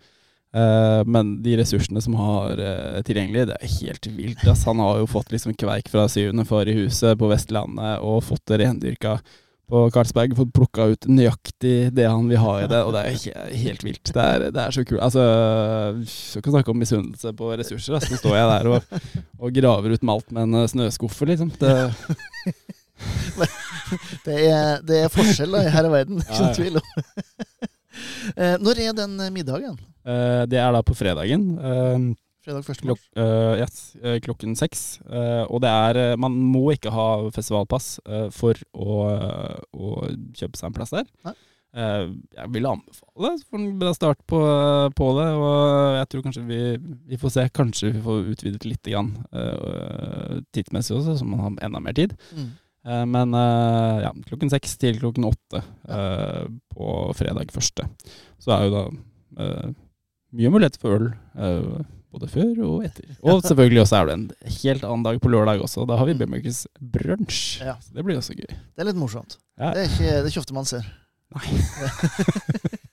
[1.04, 4.44] Men de ressursene som har uh, tilgjengelig, det er helt vilt.
[4.48, 4.64] Ass.
[4.64, 8.46] Han har jo fått liksom kveik fra syvende far i huset på Vestlandet og fått
[8.48, 9.18] det rendyrka
[9.66, 13.16] på Carlsberg fått plukka ut nøyaktig det han vil ha i det, og det er
[13.18, 14.12] he- helt vilt.
[14.14, 15.00] Det er, det er så kult.
[15.02, 15.24] Altså,
[16.06, 17.96] skal ikke snakke om misunnelse på ressurser.
[17.98, 19.00] Altså, Nå står jeg der og,
[19.42, 21.50] og graver ut malt med en eh, snøskuffe, liksom.
[21.58, 21.74] Det,
[24.26, 26.54] Det er, det er forskjell da, her i verden, ikke Ja, ja.
[26.56, 26.86] tvil om.
[28.36, 29.76] Eh, Når er den middagen?
[30.04, 31.46] eh, det er da på fredagen.
[32.46, 32.84] Fredag 1.
[32.84, 33.06] klok, mars?
[33.18, 35.00] eh, yes, eh, klokken seks.
[35.02, 39.00] Uh, og det er Man må ikke ha festivalpass uh, for å,
[39.74, 39.88] å
[40.36, 41.08] kjøpe seg en plass der.
[41.26, 41.34] Nei.
[41.76, 43.34] Jeg vil anbefale
[43.82, 44.38] det start på,
[44.96, 45.26] på det.
[45.36, 46.60] Og jeg tror kanskje vi,
[47.10, 47.44] vi får se.
[47.52, 49.10] Kanskje vi får utvidet litt grann,
[50.56, 52.14] tidsmessig også, så man har enda mer tid.
[52.32, 52.46] Mm.
[53.12, 53.36] Men
[54.06, 57.90] ja, klokken seks til klokken åtte eh, på fredag første.
[58.40, 58.86] Så er jo da
[59.36, 61.10] mye mulighet for øl.
[62.14, 63.08] Både før og etter.
[63.22, 64.28] Og selvfølgelig også er det en
[64.60, 65.86] helt annen dag på lørdag også.
[65.88, 67.60] Da har vi Bummerkers brunsj.
[67.66, 67.76] Ja.
[67.82, 68.48] Så det blir også gøy.
[68.48, 69.38] Det er litt morsomt.
[69.58, 69.72] Ja.
[69.74, 70.88] Det, er ikke, det er ikke ofte man ser.
[71.36, 71.46] Nei.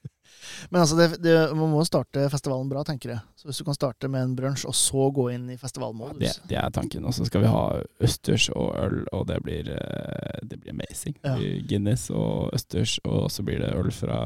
[0.70, 3.22] Men altså, det, det, man må starte festivalen bra, tenker jeg.
[3.38, 6.18] Så hvis du kan starte med en brunsj, og så gå inn i festivalmodus.
[6.18, 7.06] festivalmodus det er tanken.
[7.06, 7.64] Og så skal vi ha
[8.08, 11.18] østers og øl, og det blir, eh, det blir amazing.
[11.22, 11.36] Ja.
[11.70, 14.24] Guinness og østers, og så blir det øl fra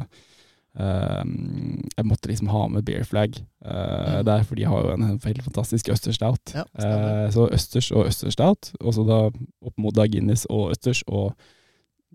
[0.78, 3.34] Jeg måtte liksom ha med beer flag
[3.65, 3.73] eh,
[4.17, 4.25] Mm.
[4.25, 6.53] der, for de har jo en helt fantastisk østersstout.
[6.53, 6.63] Ja.
[6.78, 9.17] Eh, så østers og østersstout, og så da
[9.65, 11.34] opp mot da Guinness og østers, og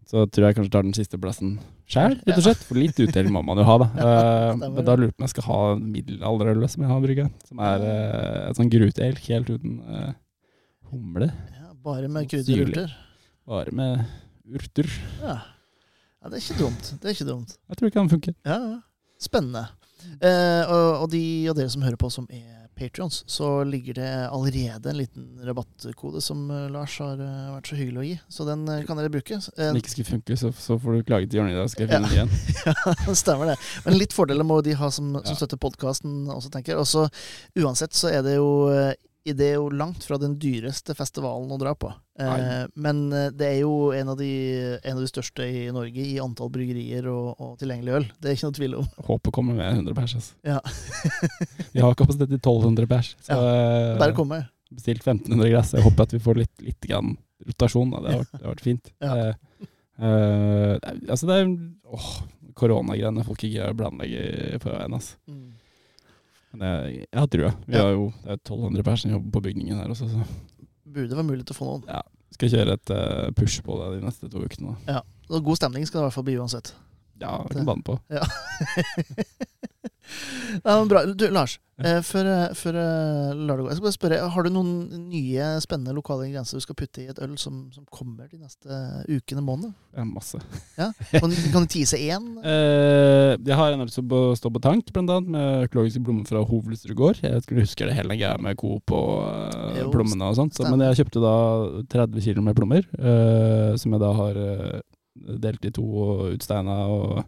[0.06, 1.58] så tror jeg kanskje tar den siste plassen
[1.90, 2.62] sjæl, rett og slett.
[2.66, 3.88] For litt utdeling må man jo ha, da.
[3.98, 4.14] Ja,
[4.52, 7.28] Eh, men da lurer jeg på om jeg skal ha middelalderølet som jeg har brygga.
[7.48, 10.12] Som er uh, et sånn grutale helt uten uh,
[10.90, 11.30] humle.
[11.58, 12.44] Ja, bare med Syrlig.
[12.46, 12.94] krydderurter.
[13.48, 14.04] Bare med
[14.52, 14.88] urter.
[15.22, 15.36] Ja.
[16.22, 16.94] Ja, det er ikke dumt.
[17.02, 17.54] Det er ikke dumt.
[17.68, 18.34] Jeg tror det kan funke.
[18.46, 18.80] Ja, ja.
[19.22, 19.66] Spennende.
[20.22, 24.28] Eh, og, og de av dere som hører på som er patrions, så ligger det
[24.28, 28.16] allerede en liten rabattkode som eh, Lars har eh, vært så hyggelig å gi.
[28.32, 29.38] Så den eh, kan dere bruke.
[29.38, 31.70] Om Eh, det ikke skal funke, så, så får du klage til Jørn i dag,
[31.70, 32.34] skal jeg finne den igjen.
[32.66, 33.56] ja, det stemmer det.
[33.86, 36.82] Men litt fordeler må de ha som, som støtter podkasten også, tenker jeg.
[36.82, 37.06] Og så
[37.62, 38.48] uansett så er det jo
[39.24, 41.90] eh, det er jo langt fra den dyreste festivalen å dra på.
[42.20, 44.30] Eh, men eh, det er jo en av, de,
[44.82, 48.08] en av de største i Norge i antall bryggerier og, og tilgjengelig øl.
[48.18, 48.90] Det er ikke noe tvil om.
[49.10, 50.16] Håper kommer med 100 pers.
[50.18, 50.34] Altså.
[50.46, 50.60] Ja.
[51.74, 53.14] Vi har kapasitet til 1200 pers.
[53.24, 54.42] Så ja, Bare komme.
[54.72, 55.72] bestilt 1500 glass.
[55.76, 57.94] Jeg håper at vi får litt, litt rotasjon.
[57.96, 58.92] Det, har vært, det har vært fint.
[59.02, 59.16] Ja.
[59.16, 59.66] Eh,
[60.02, 60.76] eh,
[61.08, 61.50] altså det er
[61.92, 62.12] åh,
[62.58, 64.96] koronagreiene folk ikke planlegge på veien.
[64.98, 65.18] Altså.
[65.30, 65.50] Mm.
[66.52, 67.50] Men jeg, jeg har trua.
[67.66, 67.82] Vi Ja.
[67.86, 70.24] har jo det er 1200 personer som jobber på bygningen her også, så
[70.92, 72.02] Burde være mulig til å få noen.
[72.36, 74.74] skal kjøre et uh, push på det de neste to ukene.
[74.88, 75.00] Ja.
[75.28, 76.74] God stemning skal det i hvert fall bli uansett.
[77.20, 77.98] Ja, det kan banne på.
[78.12, 78.24] Ja.
[80.64, 81.02] ja, men bra.
[81.08, 84.42] Du, Lars, eh, før, eh, før jeg lar det gå Jeg skal bare spørre, Har
[84.46, 84.72] du noen
[85.10, 88.68] nye, spennende lokale ingredienser du skal putte i et øl som, som kommer de neste
[89.08, 89.72] ukene, månedene?
[89.96, 90.40] Ja, masse.
[90.76, 92.30] Kan, du- kan du tise én?
[92.52, 96.26] Eh, jeg har en øl som står stå på tank, blant annet, med økologiske blommer
[96.28, 97.20] fra Hovlestrud gård.
[97.24, 99.12] Jeg skulle huske det hele greia med Coop og
[99.48, 100.56] eh, Jo, plommene og sånt.
[100.58, 101.34] Så, men jeg kjøpte da
[101.96, 104.82] 30 kilo med plommer, eh, som jeg da har eh,
[105.42, 107.22] delt i to og utsteina og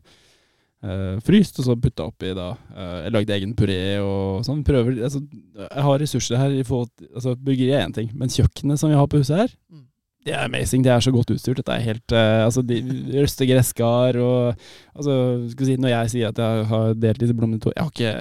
[0.84, 4.64] eh, fryst, og så putta oppi da Uh, Jeg lagde egen puré og sånn.
[4.66, 5.20] Prøver altså,
[5.60, 8.96] Jeg har ressurser her i forhold Altså, Burgeri er én ting, men kjøkkenet som vi
[8.98, 9.84] har på huset her Mm.
[10.26, 10.82] det er amazing.
[10.82, 11.58] Det er så godt utstyrt.
[11.60, 12.80] Dette er helt uh, Altså, de
[13.14, 14.56] røster gresskar og
[14.96, 15.14] Altså,
[15.52, 17.92] skal si, når jeg sier at jeg har delt disse blommene i to Jeg har
[17.94, 18.14] ikke,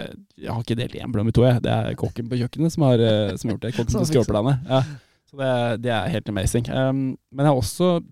[0.44, 1.62] jeg har ikke delt én blomme i to, jeg.
[1.64, 2.98] Det er kokken på kjøkkenet som har,
[3.38, 3.74] som har gjort det.
[3.80, 4.70] Kokken på skråplanet.
[4.70, 4.84] Ja.
[5.32, 5.54] Så det,
[5.88, 6.68] det er helt amazing.
[6.70, 8.04] Um, men jeg har også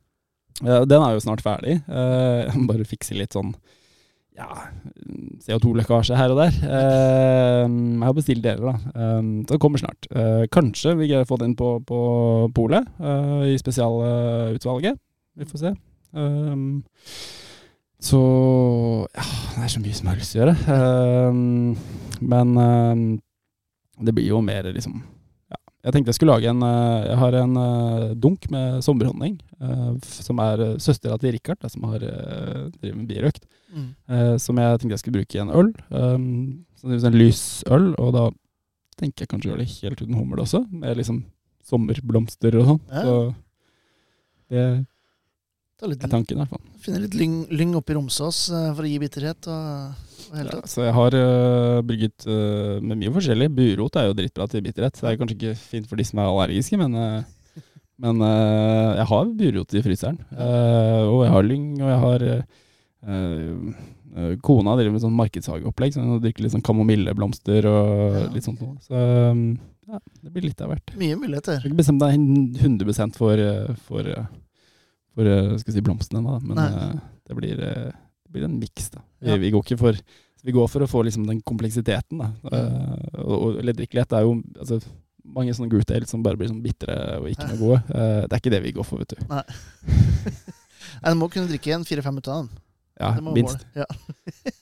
[0.65, 1.81] Den er jo snart ferdig.
[1.85, 3.53] Uh, jeg må bare fikse litt sånn
[4.37, 4.47] ja,
[5.43, 6.55] CO2-lekkasje her og der.
[6.63, 9.17] Uh, jeg har bestilt deler, da.
[9.19, 10.07] Um, så det kommer snart.
[10.13, 12.01] Uh, kanskje vi greier å få den på, på
[12.55, 14.99] polet uh, i spesialutvalget.
[15.39, 15.73] Vi får se.
[16.11, 16.83] Um,
[18.01, 18.19] så
[19.13, 19.25] ja,
[19.55, 20.55] det er så mye som jeg har lyst til å gjøre.
[22.31, 22.53] Men
[24.01, 25.59] det blir jo mer liksom ja.
[25.85, 27.59] Jeg tenkte jeg skulle lage en uh, Jeg har en
[28.17, 33.45] dunk med sommerhonning, uh, som er søstera til Richard, som har driver med birøkt.
[33.71, 33.89] Mm.
[34.11, 35.73] Eh, som jeg tenkte jeg skulle bruke i en øl.
[35.89, 36.25] Um,
[36.75, 38.25] så det er en lys øl, og da
[38.99, 41.23] tenker jeg kanskje å gjøre det helt uten humle også, med liksom
[41.65, 42.81] sommerblomster og sånn.
[42.91, 43.03] Ja.
[43.05, 43.17] Så
[44.51, 46.61] det er litt, tanken, i hvert fall.
[46.83, 50.07] finne litt lyng, lyng oppi Romsås eh, for å gi bitterhet og,
[50.37, 53.49] Ja, så jeg har uh, brygget uh, med mye forskjellig.
[53.51, 54.95] Burot er jo drittbra til bitterhet.
[54.95, 57.63] Det er kanskje ikke fint for de som er allergiske, men, uh,
[58.05, 60.21] men jeg har burot i fryseren.
[60.37, 62.23] Og jeg har lyng, og jeg har
[63.01, 68.25] Kona driver med sånn markedshageopplegg, så hun drikker litt sånn kamomilleblomster og Ja.
[68.35, 68.75] litt sånt noe.
[68.85, 68.93] Så
[69.91, 70.93] ja, det blir litt av hvert.
[70.99, 71.57] Mye muligheter.
[71.57, 72.13] Jeg har ikke bestemt meg
[72.61, 74.03] 100 for, uh, for,
[75.15, 76.67] for eh, skal si blomstene ennå, men Nei.
[76.71, 79.01] eh, det blir, eh, det blir en miks, da.
[79.19, 79.37] Vi, Ja.
[79.37, 79.93] vi går ikke for
[80.43, 82.31] vi går for å få liksom den kompleksiteten, da.
[82.43, 82.53] Mm.
[82.53, 84.79] Eh, og, og leddrikkelighet er jo altså,
[85.23, 87.83] mange sånne group ale som bare blir sånn bitre og ikke noe gode.
[87.93, 89.21] Eh, det er ikke det vi går for, vet du.
[89.29, 89.43] Nei,
[91.13, 92.49] du må kunne drikke en fire-fem ut av den.
[92.99, 93.65] Ja, minst.
[93.77, 93.85] Ja.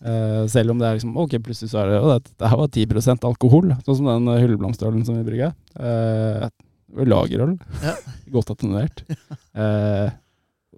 [0.06, 2.62] uh, selv om det er liksom Ok, plutselig så er det Å, det, det her
[2.62, 3.74] var 10% alkohol.
[3.86, 5.52] Sånn som den uh, hylleblomstølen som vi brygga.
[5.76, 6.48] Uh,
[7.10, 7.58] lagerøl.
[7.84, 7.96] Ja.
[8.36, 9.04] Godt attenuert.
[9.54, 10.10] Uh,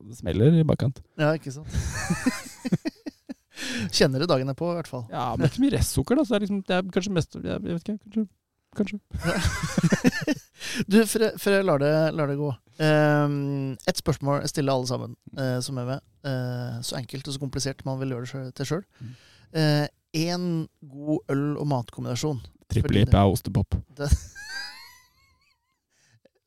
[0.02, 1.04] det smeller i bakkant.
[1.20, 1.70] ja, ikke sant.
[3.94, 5.04] Kjenner det dagen på, i hvert fall.
[5.12, 6.26] Ja, men det er ikke mye restsukker, da.
[6.26, 8.26] Så det er, liksom, det er kanskje mest Jeg, jeg vet ikke, kanskje.
[8.78, 9.00] Kanskje.
[10.86, 12.50] Du, før jeg, før jeg lar, det, lar det gå.
[12.82, 16.04] Um, et spørsmål jeg stiller alle sammen uh, som er med.
[16.22, 18.84] Uh, så enkelt og så komplisert man vil gjøre det til sjøl.
[19.52, 22.40] Én uh, god øl- og matkombinasjon.
[22.72, 23.80] Trippel IP og ostepop.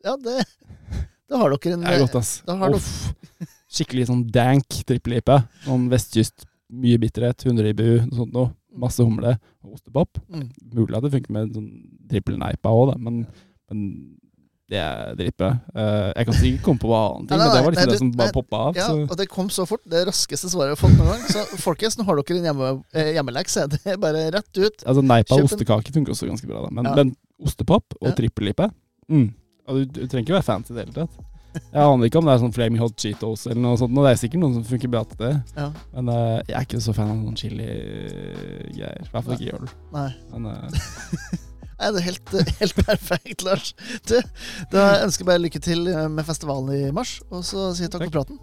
[0.05, 0.43] Ja, det,
[1.33, 2.43] da har dere en Det er godt, ass.
[2.45, 3.47] Uff.
[3.73, 5.33] Skikkelig sånn dank trippel IP.
[5.65, 6.45] Sånn vestkyst,
[6.77, 8.51] mye bitterhet, 100 IBU, noe sånt noe.
[8.77, 10.19] Masse humle og ostepop.
[10.29, 11.71] mm, Mulig at det funker med sånn
[12.11, 13.25] trippel neipa òg, men,
[13.71, 13.83] men
[14.73, 15.51] det er dritbra.
[15.77, 17.85] Eh, jeg kan sikkert komme på hva annet, ting, Nei, nei, men det var nei,
[17.85, 18.79] liksom du- det som bare poppa av.
[18.81, 18.97] Ja, så.
[19.11, 19.83] og det kom så fort.
[19.87, 21.27] Det raskeste svaret jeg har fått noen gang.
[21.29, 23.15] Så folkens, nå har dere en hjemme, hjemmeleks.
[23.19, 23.67] hjemmelekse.
[23.75, 24.87] Det er bare rett ut.
[24.89, 26.73] Altså Neipa og ostekake funker også ganske bra, da.
[26.73, 26.95] Men, Ja.
[27.03, 27.15] men
[27.45, 28.15] ostepop og Ja.
[28.17, 28.71] trippel-IPA
[29.13, 29.29] mm.
[29.69, 31.23] du, du trenger ikke være fancy i det hele tatt.
[31.55, 33.95] Jeg aner ikke om det er sånn Flaming Hot Cheetos eller noe sånt.
[33.95, 35.33] Og det er sikkert noen som funker bra til det.
[35.57, 39.03] Ja, Men uh, jeg er ikke så fan av noen chili-greier.
[39.05, 39.75] I hvert fall ikke gjør det.
[39.95, 40.09] nei.
[40.35, 41.43] Men uh...
[41.79, 43.73] Nei, det er helt, helt perfekt, Lars.
[44.07, 44.15] Du,
[44.71, 48.07] da ønsker jeg bare lykke til med festivalen i mars, og så sier jeg takk
[48.07, 48.39] for praten.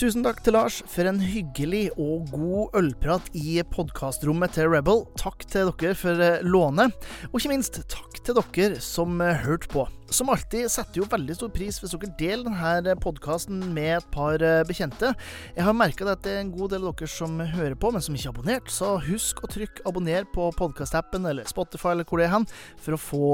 [0.00, 5.04] Tusen takk til Lars for en hyggelig og god ølprat i podkastrommet til Rebel.
[5.20, 6.96] Takk til dere for eh, lånet,
[7.28, 9.84] og ikke minst takk til dere som eh, hørte på.
[10.12, 14.40] Som alltid setter jo veldig stor pris hvis dere deler denne podkasten med et par
[14.44, 15.12] eh, bekjente.
[15.56, 18.04] Jeg har merka at det er en god del av dere som hører på, men
[18.04, 22.20] som ikke er abonnert, så husk å trykke abonner på podkastappen eller Spotify eller hvor
[22.20, 22.48] det er hen,
[22.80, 23.30] for å få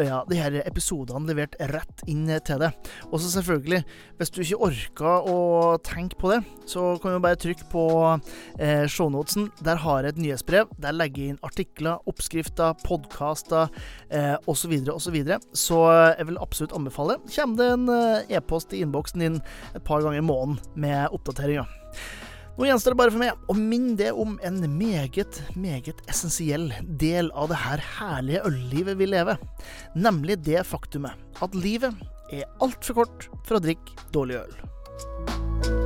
[0.00, 2.92] ja, de her episodene levert rett inn til deg.
[3.10, 3.84] Og så selvfølgelig,
[4.16, 5.38] hvis du ikke orker å
[5.86, 7.84] tenke på det, så kan du bare trykke på
[8.58, 9.50] eh, shownotesen.
[9.64, 10.72] Der har jeg et nyhetsbrev.
[10.82, 13.70] Der legger jeg inn artikler, oppskrifter, podkaster
[14.10, 14.74] eh, osv.
[14.82, 14.98] osv.
[15.02, 15.38] Så, videre.
[15.52, 15.78] så
[16.18, 17.18] jeg vil absolutt anbefale.
[17.34, 19.40] Kommer det en eh, e-post i innboksen din
[19.74, 21.68] et par ganger i måneden med oppdateringer.
[22.52, 26.68] Nå gjenstår det bare for meg å minne deg om en meget, meget essensiell
[27.00, 29.40] del av det her herlige øllivet vi lever.
[29.96, 31.96] Nemlig det faktumet at livet
[32.32, 34.71] er altfor kort for å drikke dårlig øl.
[34.98, 35.81] Thank you.